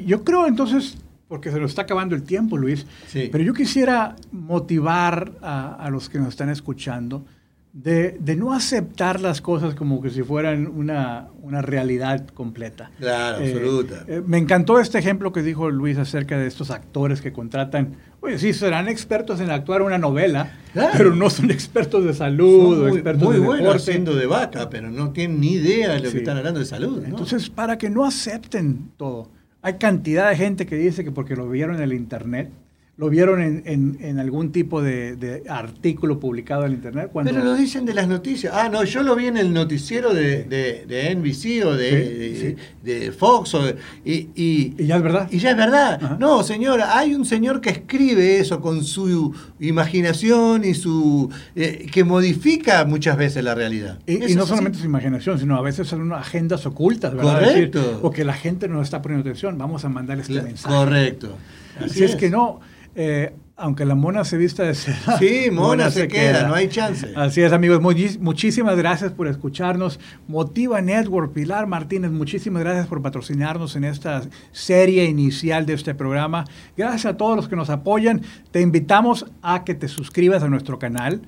yo 0.06 0.24
creo 0.24 0.46
entonces, 0.46 0.96
porque 1.28 1.50
se 1.50 1.58
nos 1.60 1.70
está 1.70 1.82
acabando 1.82 2.14
el 2.14 2.22
tiempo, 2.22 2.56
Luis, 2.56 2.86
Sí. 3.08 3.28
pero 3.32 3.42
yo 3.42 3.52
quisiera 3.54 4.14
motivar 4.32 5.32
a, 5.42 5.74
a 5.74 5.90
los 5.90 6.08
que 6.08 6.18
nos 6.18 6.28
están 6.28 6.48
escuchando 6.50 7.24
de, 7.72 8.16
de 8.20 8.36
no 8.36 8.54
aceptar 8.54 9.20
las 9.20 9.42
cosas 9.42 9.74
como 9.74 10.00
que 10.00 10.08
si 10.08 10.22
fueran 10.22 10.66
una, 10.66 11.28
una 11.42 11.60
realidad 11.60 12.26
completa. 12.28 12.90
Claro, 12.98 13.44
Eh, 13.44 13.52
absoluta. 13.52 14.04
eh, 14.08 14.22
me 14.26 14.38
encantó 14.38 14.80
este 14.80 14.98
ejemplo 14.98 15.30
que 15.30 15.42
dijo 15.42 15.68
Luis 15.70 15.98
acerca 15.98 16.38
de 16.38 16.46
estos 16.46 16.70
actores 16.70 17.20
que 17.20 17.34
contratan. 17.34 17.96
Oye, 18.22 18.38
sí, 18.38 18.54
serán 18.54 18.88
expertos 18.88 19.40
en 19.40 19.50
actuar 19.50 19.82
una 19.82 19.98
novela, 19.98 20.52
Claro. 20.72 20.92
pero 20.96 21.14
no 21.14 21.28
son 21.28 21.50
expertos 21.50 22.02
de 22.04 22.14
salud 22.14 22.78
o 22.78 22.82
muy, 22.84 22.92
expertos 22.92 23.22
muy 23.24 23.34
de 23.34 23.40
deporte. 23.42 23.76
haciendo 23.76 24.14
de 24.14 24.24
vaca, 24.26 24.70
pero 24.70 24.90
no 24.90 25.10
tienen 25.10 25.40
ni 25.40 25.52
idea 25.52 25.92
de 25.92 25.98
lo 26.00 26.06
Sí. 26.06 26.12
que 26.12 26.18
están 26.20 26.38
hablando 26.38 26.60
de 26.60 26.66
salud. 26.66 27.02
¿no? 27.02 27.08
Entonces, 27.08 27.50
para 27.50 27.76
que 27.76 27.90
no 27.90 28.06
acepten 28.06 28.90
todo. 28.96 29.28
Hay 29.66 29.78
cantidad 29.78 30.30
de 30.30 30.36
gente 30.36 30.64
que 30.64 30.76
dice 30.76 31.02
que 31.02 31.10
porque 31.10 31.34
lo 31.34 31.50
vieron 31.50 31.74
en 31.74 31.82
el 31.82 31.92
Internet, 31.92 32.52
lo 32.98 33.10
vieron 33.10 33.42
en, 33.42 33.62
en- 33.66 33.98
en 34.00 34.18
algún 34.18 34.52
tipo 34.52 34.80
de, 34.80 35.16
de 35.16 35.42
artículo 35.50 36.18
publicado 36.18 36.62
en 36.62 36.68
el 36.68 36.74
Internet. 36.76 37.10
Cuando, 37.12 37.30
Pero 37.30 37.44
lo 37.44 37.54
dicen 37.54 37.84
de 37.84 37.92
las 37.92 38.08
noticias. 38.08 38.54
Ah, 38.56 38.70
no, 38.70 38.84
yo 38.84 39.02
lo 39.02 39.14
vi 39.14 39.26
en 39.26 39.36
el 39.36 39.52
noticiero 39.52 40.14
de, 40.14 40.44
de, 40.44 40.86
de 40.86 41.14
NBC 41.14 41.66
o 41.66 41.74
de, 41.74 42.56
Sí, 42.84 43.10
Fox. 43.10 43.52
o 43.54 43.64
de- 43.66 43.76
y, 44.02 44.30
y- 44.34 44.74
Y 44.78 44.86
ya 44.86 44.96
es 44.96 45.02
verdad. 45.02 45.28
Y 45.30 45.38
ya 45.38 45.50
es 45.50 45.56
verdad. 45.58 45.98
Ajá. 46.02 46.16
No, 46.18 46.42
señora, 46.42 46.96
hay 46.98 47.14
un 47.14 47.26
señor 47.26 47.60
que 47.60 47.68
escribe 47.68 48.38
eso 48.38 48.62
con 48.62 48.82
su 48.82 49.34
imaginación 49.60 50.64
y 50.64 50.72
su. 50.74 51.30
eh, 51.54 51.86
que 51.92 52.02
modifica 52.02 52.84
muchas 52.86 53.16
veces 53.18 53.44
la 53.44 53.54
realidad. 53.54 53.98
Y, 54.06 54.34
no 54.34 54.46
solamente 54.46 54.76
así. 54.76 54.82
su 54.84 54.86
imaginación, 54.88 55.38
sino 55.38 55.56
a 55.56 55.60
veces 55.62 55.86
son 55.86 56.12
agendas 56.12 56.64
ocultas, 56.64 57.14
¿verdad? 57.14 57.40
Correcto. 57.40 57.78
Decir, 57.82 57.98
o 58.02 58.10
que 58.10 58.24
la 58.24 58.32
gente 58.34 58.68
no 58.68 58.80
está 58.80 59.02
poniendo 59.02 59.28
atención, 59.28 59.58
vamos 59.58 59.84
a 59.84 59.88
mandar 59.90 60.18
este 60.18 60.40
mensaje. 60.40 60.74
Correcto. 60.74 61.36
Así 61.78 62.04
es. 62.04 62.16
que 62.16 62.30
no, 62.30 62.60
eh, 62.96 63.34
aunque 63.58 63.84
la 63.84 63.94
mona 63.94 64.24
se 64.24 64.36
vista 64.36 64.64
de 64.64 64.74
seda. 64.74 65.16
Sí, 65.18 65.50
mona 65.52 65.90
se 65.90 66.08
queda, 66.08 66.48
no 66.48 66.54
hay 66.54 66.68
chance. 66.68 67.12
Así 67.14 67.42
es, 67.42 67.52
amigos. 67.52 67.80
Muchísimas 67.80 68.76
gracias 68.76 69.12
por 69.12 69.28
escucharnos. 69.28 70.00
Motiva 70.28 70.80
Network, 70.80 71.32
Pilar 71.32 71.66
Martínez, 71.66 72.10
muchísimas 72.10 72.62
gracias 72.62 72.86
por 72.86 73.02
patrocinarnos 73.02 73.76
en 73.76 73.84
esta 73.84 74.22
serie 74.52 75.04
inicial 75.04 75.66
de 75.66 75.74
este 75.74 75.94
programa. 75.94 76.44
Gracias 76.76 77.06
a 77.06 77.16
todos 77.16 77.36
los 77.36 77.48
que 77.48 77.56
nos 77.56 77.70
apoyan. 77.70 78.22
Te 78.50 78.62
invitamos 78.62 79.26
a 79.42 79.64
que 79.64 79.74
te 79.74 79.88
suscribas 79.88 80.42
a 80.42 80.48
nuestro 80.48 80.78
canal. 80.78 81.22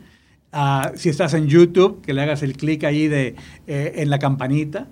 Ah, 0.52 0.92
si 0.94 1.10
estás 1.10 1.34
en 1.34 1.46
YouTube, 1.46 2.00
que 2.00 2.14
le 2.14 2.22
hagas 2.22 2.42
el 2.42 2.56
clic 2.56 2.84
ahí 2.84 3.08
de, 3.08 3.36
eh, 3.66 3.92
en 3.96 4.08
la 4.08 4.18
campanita. 4.18 4.88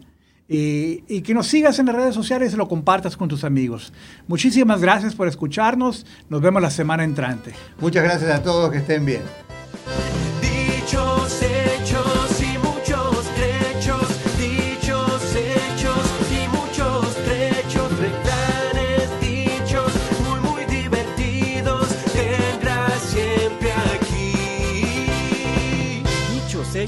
Y, 0.48 1.22
que 1.22 1.34
nos 1.34 1.48
sigas 1.48 1.78
en 1.78 1.86
las 1.86 1.96
redes 1.96 2.14
sociales 2.14 2.52
y 2.52 2.56
lo 2.56 2.68
compartas 2.68 3.16
con 3.16 3.28
tus 3.28 3.42
amigos. 3.42 3.92
Muchísimas 4.28 4.80
gracias 4.80 5.14
por 5.14 5.26
escucharnos. 5.26 6.06
Nos 6.28 6.40
vemos 6.40 6.62
la 6.62 6.70
semana 6.70 7.04
entrante. 7.04 7.52
Muchas 7.80 8.04
gracias 8.04 8.30
a 8.30 8.42
todos, 8.42 8.70
que 8.70 8.78
estén 8.78 9.04
bien. 9.04 9.22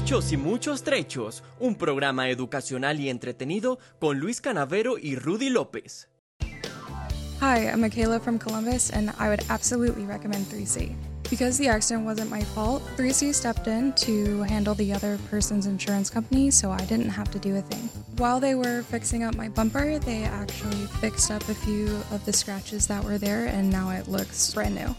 Hechos 0.09 0.31
y 0.31 0.37
muchos 0.37 0.81
trechos. 0.81 1.43
Un 1.59 1.75
programa 1.75 2.31
educacional 2.31 2.99
y 2.99 3.09
entretenido 3.09 3.77
con 3.99 4.17
Luis 4.17 4.41
Canavero 4.41 4.97
y 4.97 5.15
Rudy 5.15 5.51
López. 5.51 6.07
Hi, 7.41 7.69
I'm 7.69 7.79
Michaela 7.79 8.19
from 8.19 8.39
Columbus, 8.39 8.89
and 8.89 9.11
I 9.19 9.29
would 9.29 9.43
absolutely 9.49 10.07
recommend 10.07 10.47
3C. 10.47 10.95
Because 11.29 11.59
the 11.59 11.67
accident 11.69 12.07
wasn't 12.07 12.31
my 12.31 12.43
fault, 12.43 12.81
3C 12.97 13.35
stepped 13.35 13.67
in 13.67 13.93
to 13.97 14.41
handle 14.45 14.73
the 14.73 14.91
other 14.91 15.19
person's 15.29 15.67
insurance 15.67 16.09
company, 16.09 16.49
so 16.49 16.71
I 16.71 16.83
didn't 16.85 17.09
have 17.09 17.29
to 17.29 17.37
do 17.37 17.57
a 17.57 17.61
thing. 17.61 17.87
While 18.17 18.39
they 18.39 18.55
were 18.55 18.81
fixing 18.81 19.23
up 19.23 19.35
my 19.35 19.47
bumper, 19.47 19.99
they 19.99 20.23
actually 20.23 20.87
fixed 21.01 21.29
up 21.29 21.47
a 21.49 21.53
few 21.53 21.85
of 22.09 22.25
the 22.25 22.33
scratches 22.33 22.87
that 22.87 23.03
were 23.03 23.19
there, 23.19 23.45
and 23.45 23.69
now 23.69 23.91
it 23.91 24.07
looks 24.07 24.51
brand 24.55 24.73
new. 24.73 24.95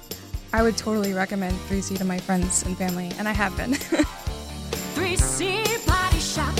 I 0.53 0.63
would 0.63 0.77
totally 0.77 1.15
recommend 1.15 1.57
3C 1.69 1.99
to 1.99 2.05
my 2.05 2.19
friends 2.19 2.63
and 2.63 2.79
family, 2.79 3.11
and 3.19 3.27
I 3.27 3.33
have 3.33 3.57
been. 3.57 3.77
participa 5.11 6.09
de 6.13 6.21
chá. 6.21 6.60